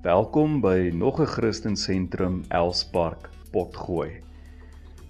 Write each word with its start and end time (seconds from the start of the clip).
Welkom 0.00 0.62
by 0.64 0.90
nog 0.94 1.20
'n 1.20 1.26
Christen 1.26 1.76
Sentrum 1.76 2.44
Elspark 2.48 3.28
Potgooi. 3.52 4.22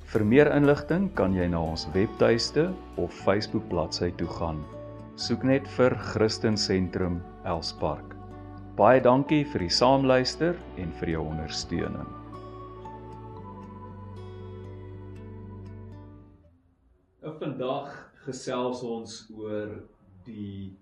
Vir 0.05 0.25
meer 0.25 0.51
inligting 0.55 1.15
kan 1.15 1.35
jy 1.35 1.47
na 1.47 1.61
ons 1.63 1.87
webtuiste 1.95 2.75
of 2.97 3.15
Facebook 3.15 3.69
bladsy 3.69 4.11
toe 4.11 4.27
gaan. 4.27 4.65
Soek 5.15 5.43
net 5.43 5.69
vir 5.69 5.95
Christen 5.95 6.57
Sentrum 6.57 7.23
Elspark. 7.45 8.17
Baie 8.77 9.01
dankie 9.01 9.45
vir 9.45 9.61
die 9.61 9.69
saamluister 9.69 10.59
en 10.77 10.93
vir 10.93 11.09
jou 11.09 11.23
ondersteuning. 11.23 12.11
Nou 17.23 17.39
vandag 17.39 17.95
gesels 18.27 18.83
ons 18.83 19.31
oor 19.39 19.87
die 20.25 20.77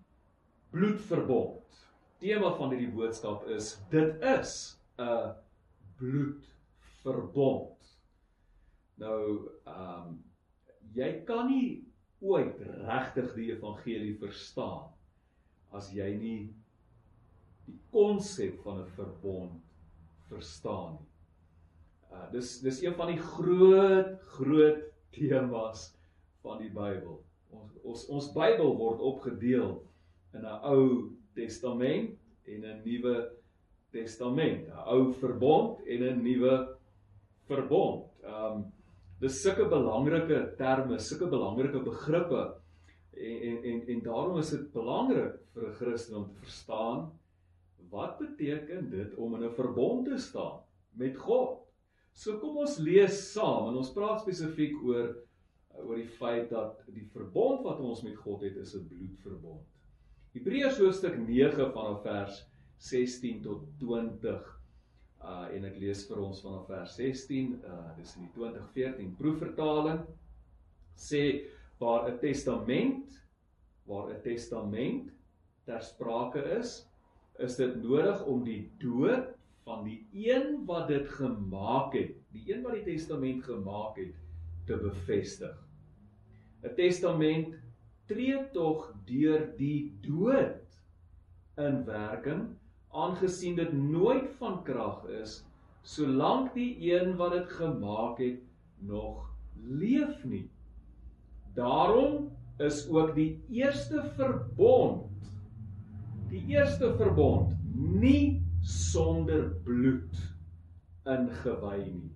bloedverbond 0.71 1.88
tema 2.19 2.51
van 2.59 2.73
hierdie 2.75 2.93
boodskap 2.95 3.47
is 3.55 3.77
dit 3.91 4.23
is 4.23 4.55
'n 4.99 5.35
bloedverbond. 5.99 7.77
Nou 8.99 9.49
ehm 9.65 10.09
um, 10.09 10.25
jy 10.95 11.11
kan 11.27 11.47
nie 11.47 11.85
ooit 12.21 12.59
regtig 12.87 13.35
die 13.35 13.51
evangelie 13.53 14.17
verstaan 14.19 14.89
as 15.71 15.93
jy 15.95 16.09
nie 16.19 16.41
die 17.67 17.79
konsep 17.93 18.59
van 18.65 18.81
'n 18.83 18.91
verbond 18.97 19.63
verstaan 20.29 20.99
nie. 20.99 21.09
Uh 22.13 22.31
dis 22.33 22.61
dis 22.61 22.83
een 22.83 22.95
van 22.95 23.13
die 23.13 23.23
groot 23.23 24.19
groot 24.39 24.83
temas 25.11 25.95
van 26.43 26.59
die 26.59 26.71
Bybel. 26.71 27.23
Ons 27.51 27.79
ons 27.83 28.07
ons 28.09 28.33
Bybel 28.33 28.77
word 28.77 29.01
opgedeel 29.01 29.83
in 30.35 30.43
'n 30.43 30.61
ou 30.63 31.13
Testament 31.39 32.17
en 32.49 32.65
'n 32.65 32.83
Nuwe 32.85 33.17
Testament, 33.93 34.67
'n 34.67 34.89
Ou 34.95 35.13
Verbond 35.13 35.81
en 35.87 36.03
'n 36.03 36.23
Nuwe 36.23 36.55
Verbond. 37.49 38.11
Um 38.25 38.67
dis 39.21 39.43
sulke 39.43 39.67
belangrike 39.69 40.55
terme, 40.57 40.99
sulke 40.99 41.27
belangrike 41.27 41.81
begrippe 41.83 42.43
en 43.13 43.39
en 43.49 43.65
en, 43.71 43.81
en 43.95 44.03
daarom 44.03 44.39
is 44.39 44.51
dit 44.51 44.73
belangrik 44.73 45.41
vir 45.55 45.69
'n 45.69 45.75
Christen 45.75 46.17
om 46.17 46.29
te 46.29 46.39
verstaan 46.45 47.11
wat 47.91 48.19
beteken 48.19 48.91
dit 48.91 49.15
om 49.15 49.35
in 49.35 49.45
'n 49.45 49.55
verbond 49.55 50.05
te 50.07 50.19
staan 50.19 50.61
met 50.93 51.17
God. 51.17 51.59
So 52.13 52.39
kom 52.39 52.57
ons 52.57 52.79
lees 52.79 53.33
saam 53.33 53.69
en 53.69 53.77
ons 53.77 53.93
praat 53.93 54.21
spesifiek 54.21 54.83
oor 54.83 55.17
oor 55.79 55.97
die 55.97 56.09
feit 56.19 56.51
dat 56.51 56.81
die 56.87 57.07
verbond 57.13 57.63
wat 57.63 57.81
ons 57.81 58.03
met 58.03 58.17
God 58.17 58.43
het 58.43 58.57
is 58.57 58.75
'n 58.75 58.89
bloedverbond. 58.89 59.67
Hebreërs 60.39 60.77
hoofstuk 60.79 61.17
9 61.19 61.73
vanaf 61.75 62.05
vers 62.05 62.37
16 62.87 63.41
tot 63.43 63.65
20. 63.81 64.45
Uh 65.19 65.49
en 65.51 65.65
ek 65.67 65.81
lees 65.83 66.05
vir 66.07 66.21
ons 66.23 66.43
vanaf 66.45 66.69
vers 66.71 66.93
16, 66.95 67.57
uh 67.67 67.89
dis 67.97 68.13
in 68.21 68.29
die 68.29 68.35
2014 68.37 69.17
proefvertaling 69.19 70.05
sê 70.95 71.23
waar 71.83 72.07
'n 72.07 72.21
testament 72.23 73.19
waar 73.91 74.13
'n 74.15 74.23
testament 74.23 75.11
ter 75.67 75.83
sprake 75.83 76.45
is, 76.61 76.87
is 77.43 77.57
dit 77.57 77.75
nodig 77.83 78.23
om 78.27 78.45
die 78.45 78.71
dood 78.79 79.35
van 79.67 79.83
die 79.85 80.07
een 80.15 80.63
wat 80.71 80.87
dit 80.89 81.09
gemaak 81.19 81.95
het, 81.99 82.15
die 82.31 82.47
een 82.47 82.63
wat 82.63 82.79
die 82.79 82.95
testament 82.95 83.43
gemaak 83.43 83.99
het, 83.99 84.15
te 84.71 84.77
bevestig. 84.77 85.57
'n 86.63 86.75
Testament 86.79 87.59
tree 88.09 88.39
tog 88.55 88.89
deur 89.09 89.45
die 89.59 89.93
dood 90.05 90.79
in 91.67 91.83
werking 91.87 92.45
aangesien 92.89 93.59
dit 93.59 93.73
nooit 93.77 94.31
van 94.41 94.63
krag 94.65 95.05
is 95.21 95.43
solank 95.89 96.55
die 96.57 96.71
een 96.93 97.17
wat 97.21 97.35
dit 97.37 97.53
gemaak 97.59 98.21
het 98.21 98.41
nog 98.79 99.27
leef 99.59 100.25
nie. 100.25 100.47
Daarom 101.55 102.31
is 102.59 102.89
ook 102.89 103.15
die 103.15 103.41
eerste 103.51 104.05
verbond 104.17 105.09
die 106.29 106.45
eerste 106.53 106.91
verbond 106.97 107.55
nie 107.75 108.43
sonder 108.61 109.49
bloed 109.65 110.19
ingewy 111.09 111.79
nie. 111.87 112.13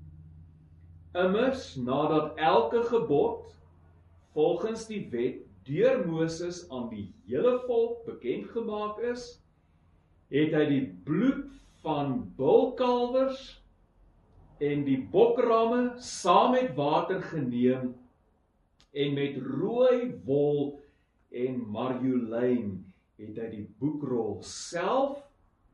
Immers 1.16 1.74
nadat 1.76 2.36
elke 2.36 2.82
gebod 2.88 3.54
volgens 4.36 4.84
die 4.88 5.06
wet 5.12 5.40
deur 5.66 6.02
Moses 6.06 6.64
aan 6.70 6.88
die 6.90 7.08
hele 7.28 7.58
volk 7.66 8.04
bekend 8.06 8.50
gemaak 8.54 9.00
is, 9.12 9.26
het 10.32 10.54
hy 10.56 10.64
die 10.70 10.84
bloed 11.06 11.50
van 11.82 12.14
bulkalwers 12.38 13.42
en 14.62 14.84
die 14.86 15.00
bokramme 15.12 15.98
saam 16.02 16.54
met 16.56 16.72
water 16.78 17.20
geneem 17.32 17.92
en 18.92 19.14
met 19.16 19.38
rooi 19.42 20.12
wol 20.26 20.78
en 21.32 21.60
marjolein 21.74 22.78
het 23.20 23.38
hy 23.40 23.48
die 23.56 23.66
boekrol 23.80 24.38
self 24.46 25.18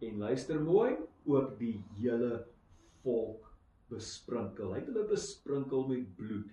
en 0.04 0.22
luister 0.22 0.60
mooi 0.62 0.94
ook 1.28 1.56
die 1.59 1.77
hele 1.98 2.44
volk 3.03 3.48
besprinkel. 3.93 4.72
Hy 4.72 4.82
het 4.82 4.91
hulle 4.91 5.06
besprinkel 5.09 5.87
met 5.88 6.09
bloed. 6.19 6.48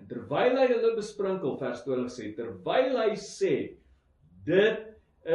En 0.00 0.08
terwyl 0.08 0.56
hy 0.56 0.66
hulle 0.72 0.94
besprinkel, 0.96 1.58
vers 1.60 1.84
20 1.84 2.08
sê, 2.14 2.30
terwyl 2.38 2.96
hy 2.96 3.10
sê, 3.20 3.54
dit 4.46 4.86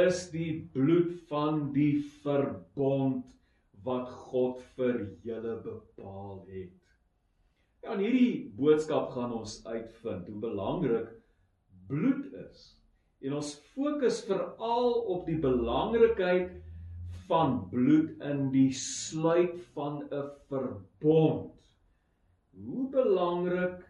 is 0.06 0.24
die 0.34 0.52
bloed 0.74 1.14
van 1.30 1.68
die 1.76 2.00
verbond 2.24 3.28
wat 3.86 4.10
God 4.32 4.64
vir 4.78 5.04
julle 5.26 5.60
bepaal 5.62 6.42
het. 6.50 6.74
Ja, 7.86 7.94
in 7.94 8.02
hierdie 8.02 8.50
boodskap 8.58 9.12
gaan 9.14 9.36
ons 9.38 9.60
uitvind 9.68 10.26
hoe 10.32 10.40
belangrik 10.42 11.12
bloed 11.86 12.32
is. 12.48 12.72
En 13.22 13.38
ons 13.38 13.52
fokus 13.76 14.24
veral 14.26 14.96
op 15.14 15.30
die 15.30 15.38
belangrikheid 15.42 16.56
van 17.30 17.60
bloed 17.70 18.18
in 18.26 18.48
die 18.54 18.72
sluit 18.74 19.54
van 19.78 20.02
'n 20.10 20.32
verbond. 20.50 21.54
Hoe 22.58 22.90
belangrik 22.90 23.85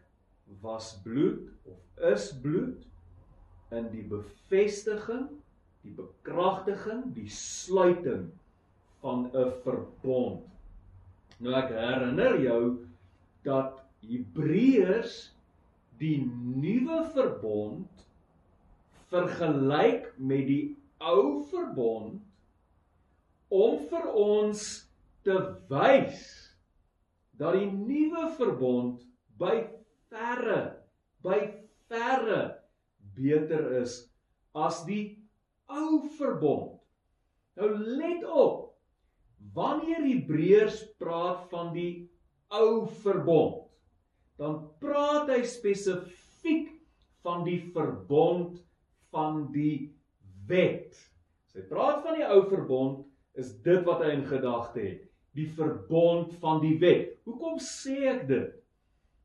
was 0.61 0.94
bloed 1.03 1.50
of 1.66 1.78
is 2.13 2.31
bloed 2.31 2.85
in 3.72 3.89
die 3.91 4.03
bevestiging, 4.09 5.28
die 5.85 5.94
bekragtiging, 5.95 7.07
die 7.16 7.29
sluiting 7.29 8.29
van 9.01 9.29
'n 9.34 9.51
verbond. 9.63 10.45
Nou 11.39 11.53
ek 11.53 11.69
herinner 11.69 12.39
jou 12.41 12.85
dat 13.44 13.81
Hebreërs 14.05 15.31
die 16.00 16.19
nuwe 16.25 17.03
verbond 17.13 18.05
vergelyk 19.11 20.13
met 20.17 20.47
die 20.47 20.75
ou 21.00 21.44
verbond 21.51 22.22
om 23.50 23.79
vir 23.89 24.07
ons 24.13 24.89
te 25.23 25.35
wys 25.69 26.23
dat 27.39 27.57
die 27.59 27.69
nuwe 27.72 28.29
verbond 28.38 29.03
by 29.39 29.66
verre 30.15 30.59
by 31.25 31.39
verre 31.91 32.41
beter 33.15 33.67
is 33.81 33.99
as 34.55 34.81
die 34.87 35.03
ou 35.71 36.05
verbond. 36.17 36.79
Nou 37.59 37.71
let 37.75 38.23
op. 38.27 38.61
Wanneer 39.55 40.03
Hebreërs 40.03 40.81
praat 40.99 41.45
van 41.51 41.71
die 41.75 42.07
ou 42.55 42.87
verbond, 43.03 43.67
dan 44.39 44.57
praat 44.81 45.29
hy 45.31 45.41
spesifiek 45.47 46.71
van 47.25 47.45
die 47.45 47.59
verbond 47.75 48.57
van 49.13 49.45
die 49.53 49.93
wet. 50.49 50.97
As 51.47 51.59
hy 51.59 51.65
praat 51.69 52.01
van 52.03 52.19
die 52.19 52.27
ou 52.27 52.41
verbond, 52.49 53.05
is 53.39 53.53
dit 53.63 53.83
wat 53.87 54.03
hy 54.03 54.13
in 54.17 54.25
gedagte 54.27 54.81
het, 54.83 55.05
die 55.35 55.47
verbond 55.55 56.34
van 56.41 56.61
die 56.63 56.75
wet. 56.81 57.16
Hoekom 57.28 57.59
sê 57.63 57.97
ek 58.16 58.28
dit? 58.31 58.51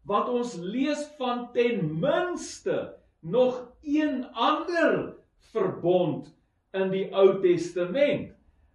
Wat 0.08 0.28
ons 0.28 0.56
lees 0.56 1.02
van 1.18 1.48
ten 1.52 1.98
minste 2.00 2.94
nog 3.20 3.62
een 3.82 4.26
ander 4.32 5.14
verbond 5.52 6.30
in 6.72 6.90
die 6.90 7.08
Ou 7.14 7.40
Testament. 7.42 8.30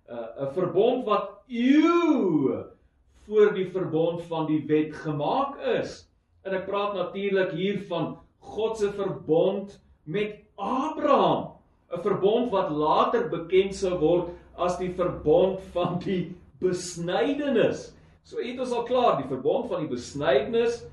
Uh, 0.09 0.45
'n 0.45 0.53
verbond 0.53 1.05
wat 1.05 1.29
eeu 1.47 2.63
voor 3.25 3.53
die 3.53 3.69
verbond 3.71 4.21
van 4.29 4.45
die 4.45 4.61
wet 4.67 4.93
gemaak 4.93 5.57
is. 5.81 6.05
En 6.45 6.53
ek 6.53 6.67
praat 6.69 6.93
natuurlik 6.93 7.51
hier 7.57 7.81
van 7.89 8.17
God 8.37 8.77
se 8.77 8.91
verbond 8.93 9.81
met 10.03 10.45
Abraham, 10.55 11.57
'n 11.89 12.01
verbond 12.01 12.51
wat 12.51 12.69
later 12.69 13.29
bekend 13.29 13.75
sou 13.75 13.97
word 13.97 14.29
as 14.55 14.77
die 14.77 14.93
verbond 14.93 15.59
van 15.73 15.99
die 15.99 16.35
besnydenis. 16.61 17.93
So 18.23 18.37
het 18.37 18.59
ons 18.59 18.71
al 18.71 18.83
klaar 18.83 19.17
die 19.17 19.29
verbond 19.29 19.67
van 19.69 19.79
die 19.85 19.89
besnydenis 19.89 20.85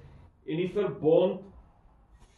en 0.46 0.60
die 0.62 0.70
verbond 0.74 1.42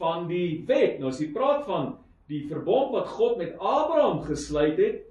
van 0.00 0.28
die 0.28 0.64
wet. 0.68 1.00
Nou 1.00 1.10
as 1.12 1.20
jy 1.22 1.30
praat 1.34 1.64
van 1.68 1.94
die 2.30 2.44
verbond 2.48 2.94
wat 2.96 3.10
God 3.16 3.36
met 3.40 3.58
Abraham 3.58 4.22
gesluit 4.26 4.80
het, 4.80 5.02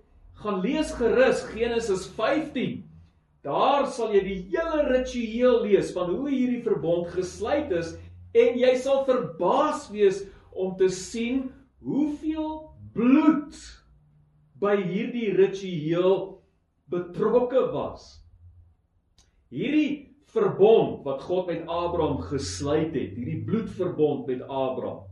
gaan 0.42 0.62
lees 0.64 0.92
gerus 0.98 1.44
Genesis 1.54 2.08
15 2.18 2.82
Daar 3.44 3.90
sal 3.92 4.14
jy 4.16 4.22
die 4.24 4.40
hele 4.54 4.86
ritueel 4.88 5.66
lees 5.66 5.92
van 5.92 6.14
hoe 6.14 6.30
hierdie 6.32 6.62
verbond 6.64 7.10
gesluit 7.12 7.74
is 7.76 7.92
en 8.40 8.56
jy 8.58 8.72
sal 8.80 9.04
verbaas 9.08 9.90
wees 9.92 10.22
om 10.56 10.72
te 10.80 10.88
sien 10.88 11.50
hoeveel 11.84 12.54
bloed 12.96 13.60
by 14.64 14.78
hierdie 14.80 15.34
ritueel 15.36 16.40
betrokke 16.94 17.66
was. 17.74 18.24
Hierdie 19.52 20.13
verbond 20.34 21.04
wat 21.06 21.22
God 21.28 21.50
met 21.52 21.68
Abraham 21.70 22.22
gesluit 22.26 22.94
het, 22.96 23.14
hierdie 23.16 23.42
bloedverbond 23.46 24.26
met 24.30 24.42
Abraham, 24.48 25.06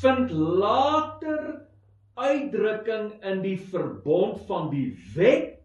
vind 0.00 0.32
later 0.32 1.68
uitdrukking 2.14 3.12
in 3.24 3.42
die 3.44 3.58
verbond 3.60 4.40
van 4.48 4.70
die 4.72 4.90
wet 5.14 5.60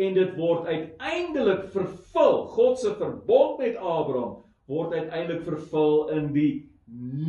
en 0.00 0.16
dit 0.16 0.32
word 0.38 0.66
uiteindelik 0.68 1.68
vervul. 1.74 2.44
God 2.56 2.80
se 2.80 2.94
verbond 2.96 3.60
met 3.60 3.76
Abraham 3.76 4.40
word 4.70 4.94
uiteindelik 4.94 5.44
vervul 5.44 6.10
in 6.14 6.30
die 6.34 6.52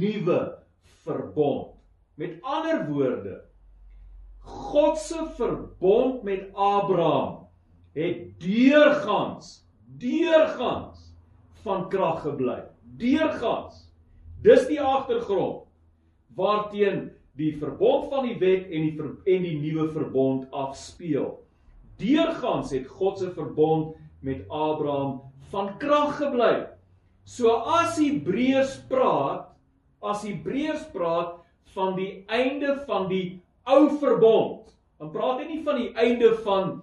nuwe 0.02 0.40
verbond. 1.06 1.74
Met 2.22 2.38
ander 2.46 2.84
woorde, 2.90 3.40
God 4.46 5.00
se 5.02 5.26
verbond 5.38 6.24
met 6.24 6.50
Abraham 6.54 7.48
het 7.98 8.40
deurgangs 8.42 9.62
deurgangs 10.00 11.12
van 11.64 11.90
krag 11.90 12.22
gebly. 12.22 12.60
Deurgangs. 12.98 13.88
Dis 14.42 14.66
die 14.70 14.82
agtergrond 14.82 15.68
waarteen 16.36 17.10
die 17.38 17.52
verbond 17.60 18.10
van 18.12 18.26
die 18.28 18.38
wet 18.40 18.70
en 18.72 18.86
die 18.88 18.94
ver, 18.98 19.12
en 19.26 19.46
die 19.46 19.58
nuwe 19.60 19.90
verbond 19.94 20.48
afspeel. 20.56 21.36
Deurgangs 22.02 22.72
het 22.74 22.88
God 22.88 23.20
se 23.20 23.32
verbond 23.36 23.96
met 24.26 24.46
Abraham 24.50 25.20
van 25.52 25.74
krag 25.82 26.18
gebly. 26.18 26.54
So 27.28 27.54
as 27.78 28.00
Hebreërs 28.00 28.80
praat, 28.90 29.52
as 30.02 30.24
Hebreërs 30.26 30.88
praat 30.94 31.38
van 31.76 31.96
die 31.96 32.24
einde 32.28 32.80
van 32.88 33.08
die 33.12 33.42
ou 33.70 33.92
verbond, 34.02 34.72
dan 35.00 35.12
praat 35.14 35.44
hy 35.44 35.50
nie 35.52 35.62
van 35.66 35.78
die 35.78 35.92
einde 36.00 36.34
van 36.46 36.80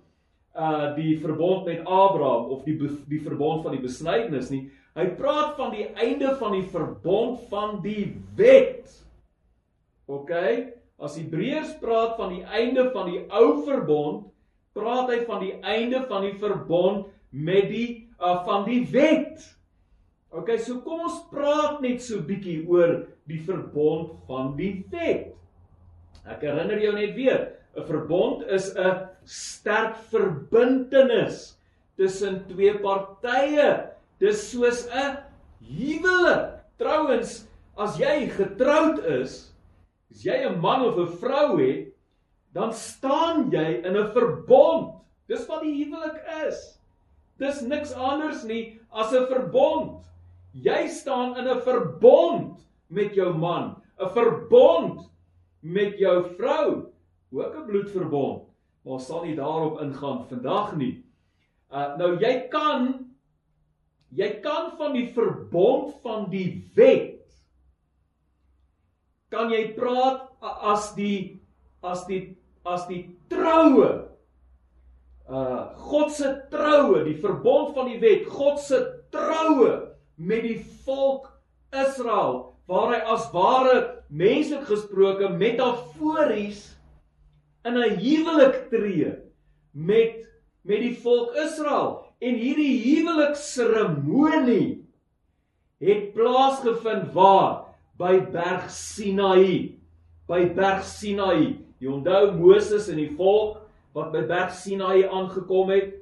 uh 0.58 0.94
die 0.96 1.14
verbond 1.22 1.68
met 1.68 1.84
Abraham 1.86 2.50
of 2.54 2.64
die 2.66 2.76
die 3.06 3.20
verbond 3.22 3.62
van 3.62 3.76
die 3.76 3.82
besnydenis 3.82 4.50
nie. 4.50 4.64
Hy 4.98 5.06
praat 5.18 5.54
van 5.58 5.70
die 5.70 5.86
einde 5.94 6.32
van 6.40 6.56
die 6.56 6.66
verbond 6.72 7.44
van 7.52 7.78
die 7.84 8.16
wet. 8.38 8.90
OK? 10.10 10.32
As 10.98 11.14
Hebreërs 11.20 11.76
praat 11.78 12.16
van 12.18 12.32
die 12.34 12.42
einde 12.42 12.88
van 12.90 13.06
die 13.12 13.20
ou 13.30 13.62
verbond, 13.62 14.26
praat 14.74 15.12
hy 15.12 15.20
van 15.28 15.44
die 15.44 15.54
einde 15.62 16.02
van 16.10 16.26
die 16.26 16.34
verbond 16.40 17.06
met 17.30 17.70
die 17.70 17.88
uh 18.18 18.40
van 18.48 18.66
die 18.66 18.82
wet. 18.90 19.44
OK, 20.34 20.50
so 20.60 20.82
kom 20.84 21.06
ons 21.06 21.22
praat 21.30 21.78
net 21.80 22.02
so 22.04 22.20
bietjie 22.26 22.60
oor 22.68 22.98
die 23.30 23.38
verbond 23.40 24.18
van 24.28 24.50
die 24.58 24.82
wet. 24.92 25.30
Ek 26.28 26.42
herinner 26.44 26.82
jou 26.82 26.92
net 26.96 27.14
weer, 27.16 27.54
'n 27.76 27.86
verbond 27.86 28.42
is 28.50 28.74
'n 28.74 29.08
sterk 29.28 29.98
verbintenis 30.08 31.58
tussen 32.00 32.40
twee 32.48 32.72
partye. 32.80 33.90
Dis 34.18 34.50
soos 34.50 34.86
'n 34.88 35.18
huwelik. 35.60 36.64
Trouwens, 36.78 37.46
as 37.76 37.98
jy 37.98 38.28
getroud 38.30 39.04
is, 39.04 39.52
as 40.10 40.24
jy 40.24 40.46
'n 40.48 40.60
man 40.60 40.82
of 40.86 40.96
'n 40.96 41.18
vrou 41.20 41.58
het, 41.60 41.92
dan 42.54 42.72
staan 42.72 43.50
jy 43.50 43.84
in 43.84 43.96
'n 43.96 44.12
verbond. 44.12 44.94
Dis 45.28 45.46
wat 45.46 45.62
die 45.62 45.84
huwelik 45.84 46.24
is. 46.48 46.80
Dis 47.38 47.60
niks 47.60 47.92
anders 47.92 48.44
nie 48.44 48.80
as 48.90 49.12
'n 49.12 49.26
verbond. 49.26 50.04
Jy 50.54 50.88
staan 50.88 51.36
in 51.36 51.46
'n 51.46 51.60
verbond 51.60 52.64
met 52.88 53.14
jou 53.14 53.34
man, 53.34 53.76
'n 54.00 54.08
verbond 54.08 55.10
met 55.60 55.98
jou 55.98 56.24
vrou, 56.36 56.90
ook 57.30 57.54
'n 57.54 57.66
bloedverbond 57.66 58.47
maar 58.86 59.00
sal 59.00 59.24
nie 59.24 59.36
daarop 59.36 59.80
ingaan 59.84 60.24
vandag 60.30 60.74
nie. 60.76 60.94
Uh 61.72 61.96
nou 62.00 62.14
jy 62.20 62.48
kan 62.52 62.88
jy 64.16 64.30
kan 64.44 64.72
van 64.78 64.94
die 64.96 65.08
verbond 65.12 65.94
van 66.02 66.28
die 66.32 66.64
wet 66.76 67.26
kan 69.28 69.52
jy 69.52 69.74
praat 69.76 70.28
as 70.40 70.94
die 70.96 71.40
as 71.84 72.06
die 72.08 72.22
as 72.64 72.86
die 72.88 73.04
troue 73.28 74.08
uh 75.28 75.76
God 75.76 76.12
se 76.12 76.30
troue, 76.50 77.02
die 77.04 77.18
verbond 77.20 77.74
van 77.76 77.90
die 77.90 78.00
wet, 78.00 78.24
God 78.32 78.60
se 78.60 78.80
troue 79.12 79.74
met 80.16 80.42
die 80.46 80.58
volk 80.86 81.28
Israel 81.72 82.46
waar 82.68 82.92
hy 82.94 83.00
as 83.12 83.28
ware 83.32 83.76
menslik 84.08 84.64
gesproke 84.68 85.28
metafories 85.28 86.77
in 87.64 87.76
'n 87.76 87.98
huwelik 87.98 88.68
tree 88.70 89.14
met 89.72 90.26
met 90.62 90.80
die 90.80 90.98
volk 91.00 91.34
Israel. 91.34 92.04
En 92.20 92.34
hierdie 92.34 92.82
huwelikseremonie 92.82 94.84
het 95.78 96.12
plaasgevind 96.12 97.12
waar? 97.14 97.64
By 97.98 98.20
berg 98.32 98.70
Sinaï 98.70 99.78
by 100.28 100.44
berg 100.54 100.84
Sinaï 100.84 101.56
jy 101.80 101.88
onthou 101.88 102.34
Moses 102.36 102.90
en 102.92 103.00
die 103.00 103.14
volk 103.16 103.62
wat 103.96 104.12
by 104.12 104.26
berg 104.28 104.52
Sinaï 104.54 105.08
aangekom 105.08 105.72
het? 105.72 105.94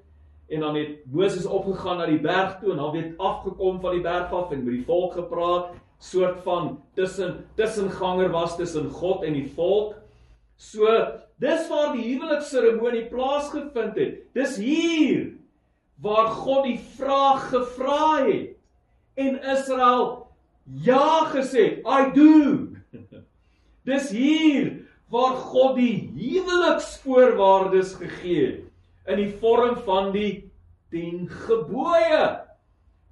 En 0.49 0.61
dan 0.61 0.77
het 0.79 1.03
Moses 1.11 1.47
opgegaan 1.47 1.99
na 1.99 2.07
die 2.07 2.21
berg 2.23 2.59
toe 2.61 2.75
en 2.75 2.83
dan 2.83 2.93
weer 2.93 3.15
afgekom 3.19 3.81
van 3.81 3.97
die 3.97 4.03
berg 4.03 4.33
af 4.33 4.53
en 4.55 4.65
met 4.65 4.75
die 4.75 4.85
volk 4.87 5.17
gepraat. 5.19 5.75
Soort 5.99 6.43
van 6.45 6.77
tussen 6.95 7.47
tussenganger 7.57 8.31
was 8.31 8.57
tussen 8.57 8.91
God 8.91 9.25
en 9.25 9.33
die 9.33 9.49
volk 9.57 9.97
so 10.57 10.89
Dis 11.37 11.67
waar 11.69 11.91
die 11.93 12.05
huwelikseremonie 12.07 13.07
plaasgevind 13.11 13.99
het. 14.01 14.21
Dis 14.37 14.57
hier 14.57 15.35
waar 16.01 16.31
God 16.33 16.65
die 16.65 16.79
vraag 16.97 17.51
gevra 17.53 18.25
het 18.25 18.55
en 19.21 19.37
Israel 19.53 20.07
ja 20.85 21.29
gesê, 21.33 21.81
I 21.85 22.09
do. 22.17 22.73
Dis 23.89 24.09
hier 24.17 24.73
waar 25.13 25.37
God 25.53 25.77
die 25.77 26.09
huweliksvoorwaardes 26.17 27.95
gegee 28.01 28.47
het 28.47 29.13
in 29.13 29.21
die 29.21 29.33
vorm 29.39 29.77
van 29.87 30.11
die 30.17 30.49
10 30.91 31.29
gebooie. 31.47 32.25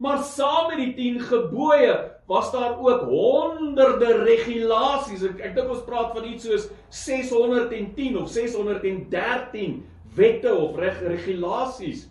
Maar 0.02 0.25
saam 0.26 0.73
met 0.73 0.80
die 0.80 0.95
10 0.97 1.21
gebooie 1.28 1.92
was 2.26 2.52
daar 2.52 2.78
ook 2.81 3.04
honderde 3.09 4.25
regulasies. 4.25 5.25
Ek, 5.28 5.40
ek 5.50 5.57
dink 5.59 5.73
ons 5.75 5.85
praat 5.85 6.14
van 6.16 6.28
iets 6.28 6.47
soos 6.49 6.69
610 7.04 8.16
of 8.21 8.31
613 8.33 9.83
wette 10.14 10.50
of 10.54 10.76
reg 10.78 11.00
regulasies 11.04 12.07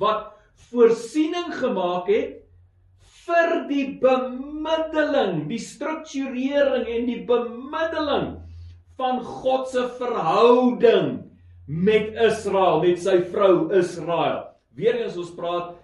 wat 0.00 0.30
voorsiening 0.70 1.50
gemaak 1.60 2.08
het 2.08 2.38
vir 3.26 3.50
die 3.68 3.86
bemiddeling, 4.00 5.44
die 5.50 5.60
strukturering 5.60 6.86
en 6.88 7.08
die 7.10 7.20
bemiddeling 7.28 8.30
van 9.00 9.20
God 9.24 9.68
se 9.70 9.84
verhouding 9.98 11.12
met 11.70 12.16
Israel, 12.18 12.80
met 12.82 13.02
sy 13.02 13.20
vrou 13.30 13.68
Israel. 13.76 14.48
Weerens 14.76 15.18
ons 15.20 15.30
praat 15.36 15.76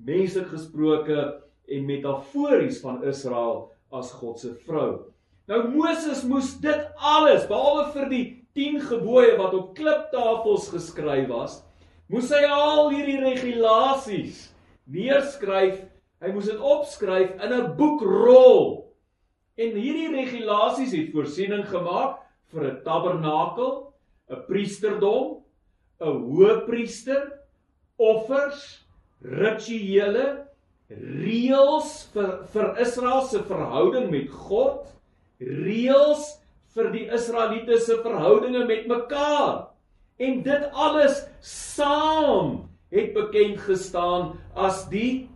menslik 0.00 0.48
gesproke 0.50 1.28
en 1.70 1.86
metafories 1.86 2.80
van 2.82 3.02
Israel 3.06 3.70
as 3.90 4.12
God 4.12 4.38
se 4.38 4.52
vrou. 4.66 5.06
Nou 5.50 5.64
Moses 5.72 6.22
moes 6.26 6.52
dit 6.62 6.86
alles 6.96 7.46
behalwe 7.50 7.88
vir 7.94 8.08
die 8.10 8.24
10 8.54 8.80
gebooie 8.90 9.34
wat 9.38 9.54
op 9.54 9.74
kliptafels 9.78 10.68
geskryf 10.70 11.28
was, 11.30 11.60
moes 12.10 12.30
hy 12.34 12.42
al 12.46 12.90
hierdie 12.94 13.20
regulasies 13.22 14.48
neerskryf. 14.90 15.80
Hy 16.20 16.32
moes 16.34 16.50
dit 16.50 16.60
opskryf 16.60 17.32
in 17.40 17.52
'n 17.52 17.76
boekrol. 17.76 18.92
En 19.56 19.76
hierdie 19.76 20.10
regulasies 20.12 20.92
het 20.92 21.12
voorsiening 21.12 21.64
gemaak 21.68 22.20
vir 22.52 22.64
'n 22.64 22.82
tabernakel, 22.84 23.92
'n 24.30 24.44
priesterdom, 24.46 25.42
'n 26.00 26.20
hoëpriester, 26.26 27.40
offers, 27.96 28.84
rituele 29.22 30.49
reëls 30.90 31.92
vir 32.14 32.30
vir 32.52 32.80
Israel 32.82 33.22
se 33.30 33.42
verhouding 33.46 34.10
met 34.10 34.30
God, 34.48 34.88
reëls 35.40 36.36
vir 36.74 36.90
die 36.94 37.06
Israeliete 37.14 37.78
se 37.82 37.98
verhoudinge 38.02 38.64
met 38.66 38.88
mekaar. 38.90 39.70
En 40.20 40.42
dit 40.44 40.66
alles 40.72 41.22
saam 41.46 42.68
het 42.90 43.14
bekend 43.14 43.60
gestaan 43.64 44.34
as 44.58 44.84
die 44.90 45.30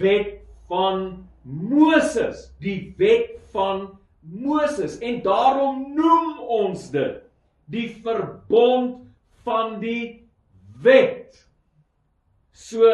wet 0.00 0.40
van 0.68 1.28
Moses, 1.44 2.48
die 2.60 2.94
wet 2.98 3.36
van 3.52 3.86
Moses 4.20 4.98
en 5.04 5.22
daarom 5.24 5.94
noem 5.96 6.38
ons 6.42 6.88
dit 6.92 7.22
die 7.72 7.88
verbond 8.04 9.04
van 9.44 9.78
die 9.80 10.24
wet. 10.82 11.36
So 12.52 12.88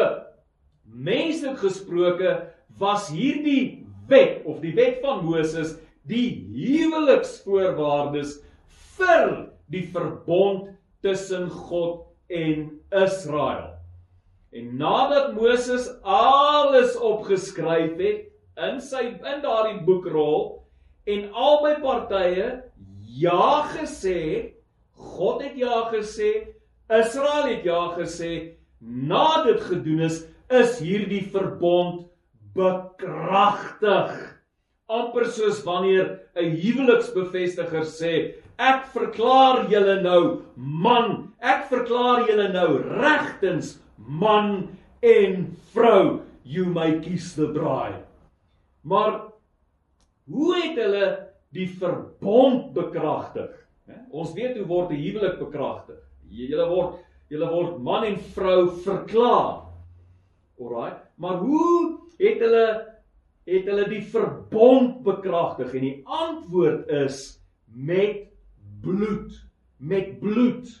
menslik 0.85 1.57
gesproke 1.63 2.35
was 2.79 3.09
hierdie 3.09 3.85
wet 4.09 4.45
of 4.45 4.61
die 4.63 4.73
wet 4.77 5.01
van 5.03 5.23
Moses 5.25 5.75
die 6.09 6.45
huweliksvoorwaardes 6.53 8.37
vir 8.97 9.31
die 9.73 9.85
verbond 9.93 10.75
tussen 11.05 11.49
God 11.49 12.05
en 12.29 12.69
Israel. 12.93 13.73
En 14.55 14.77
nadat 14.79 15.33
Moses 15.35 15.89
alles 16.01 16.95
opgeskryf 16.95 17.97
het 17.99 18.65
in 18.65 18.77
sy 18.81 19.09
in 19.11 19.41
daardie 19.43 19.81
boekrol 19.87 20.45
en 21.11 21.25
albei 21.33 21.75
partye 21.83 22.47
ja 23.19 23.65
gesê 23.73 24.17
het, 24.19 24.51
God 24.95 25.41
het 25.43 25.57
ja 25.59 25.85
gesê, 25.91 26.31
Israel 26.91 27.49
het 27.49 27.65
ja 27.67 27.81
gesê, 27.97 28.31
na 28.79 29.43
dit 29.45 29.59
gedoen 29.67 30.05
is, 30.07 30.23
is 30.49 30.79
hierdie 30.79 31.25
verbond 31.31 32.07
bekragtig. 32.55 34.31
amper 34.87 35.25
soos 35.33 35.63
wanneer 35.65 36.19
'n 36.37 36.51
huweliksbevestiger 36.61 37.85
sê 37.89 38.35
ek 38.57 38.85
verklaar 38.93 39.65
julle 39.71 40.01
nou 40.03 40.43
man. 40.55 41.33
Ek 41.41 41.65
verklaar 41.69 42.27
julle 42.29 42.53
nou 42.53 42.77
regtens 43.01 43.79
man 43.97 44.77
en 45.01 45.57
vrou. 45.73 46.21
You 46.43 46.65
may 46.65 46.99
kiss 47.01 47.33
the 47.33 47.47
bride. 47.47 48.05
Maar 48.83 49.21
hoe 50.29 50.55
het 50.61 50.77
hulle 50.77 51.27
die 51.51 51.67
verbond 51.67 52.73
bekragtig? 52.73 53.49
Ons 54.11 54.33
weet 54.33 54.57
hoe 54.57 54.67
word 54.67 54.91
'n 54.91 55.01
huwelik 55.01 55.39
bekragtig. 55.39 55.97
Julle 56.29 56.69
word 56.69 56.99
julle 57.29 57.49
word 57.49 57.81
man 57.81 58.03
en 58.03 58.17
vrou 58.35 58.69
verklaar 58.69 59.64
alraai 60.59 60.93
maar 61.15 61.37
hoe 61.43 61.97
het 62.17 62.39
hulle 62.43 62.67
het 63.45 63.67
hulle 63.69 63.85
die 63.89 64.01
verbond 64.09 65.03
bekragtig? 65.05 65.73
En 65.77 65.83
die 65.85 66.01
antwoord 66.03 66.87
is 66.89 67.19
met 67.65 68.25
bloed. 68.81 69.35
Met 69.77 70.19
bloed. 70.19 70.71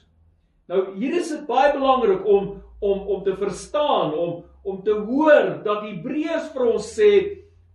Nou 0.65 0.81
hier 0.97 1.19
is 1.19 1.29
dit 1.29 1.45
baie 1.49 1.73
belangrik 1.75 2.25
om 2.25 2.55
om 2.79 3.07
om 3.07 3.23
te 3.23 3.35
verstaan 3.37 4.13
om 4.13 4.43
om 4.65 4.81
te 4.83 4.95
hoor 5.07 5.59
dat 5.63 5.83
Hebreërs 5.85 6.49
vir 6.55 6.65
ons 6.71 6.87
sê 6.97 7.11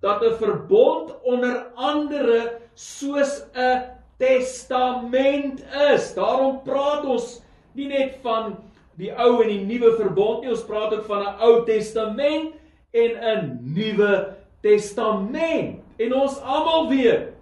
dat 0.03 0.23
'n 0.25 0.35
verbond 0.41 1.15
onder 1.23 1.71
andere 1.75 2.59
soos 2.75 3.47
'n 3.55 3.83
testament 4.19 5.63
is. 5.93 6.15
Daarom 6.15 6.63
praat 6.63 7.05
ons 7.05 7.43
nie 7.73 7.87
net 7.87 8.19
van 8.23 8.57
die 9.01 9.13
ou 9.13 9.41
en 9.43 9.49
die 9.49 9.65
nuwe 9.65 9.95
verbond 9.99 10.45
nie 10.45 10.53
ons 10.53 10.67
praat 10.69 10.95
ook 10.95 11.07
van 11.09 11.23
'n 11.27 11.41
ou 11.47 11.65
testament 11.65 12.55
en 12.93 13.11
'n 13.17 13.59
nuwe 13.75 14.37
testament. 14.63 15.81
En 15.99 16.15
ons 16.15 16.41
almal 16.41 16.89
weet 16.89 17.33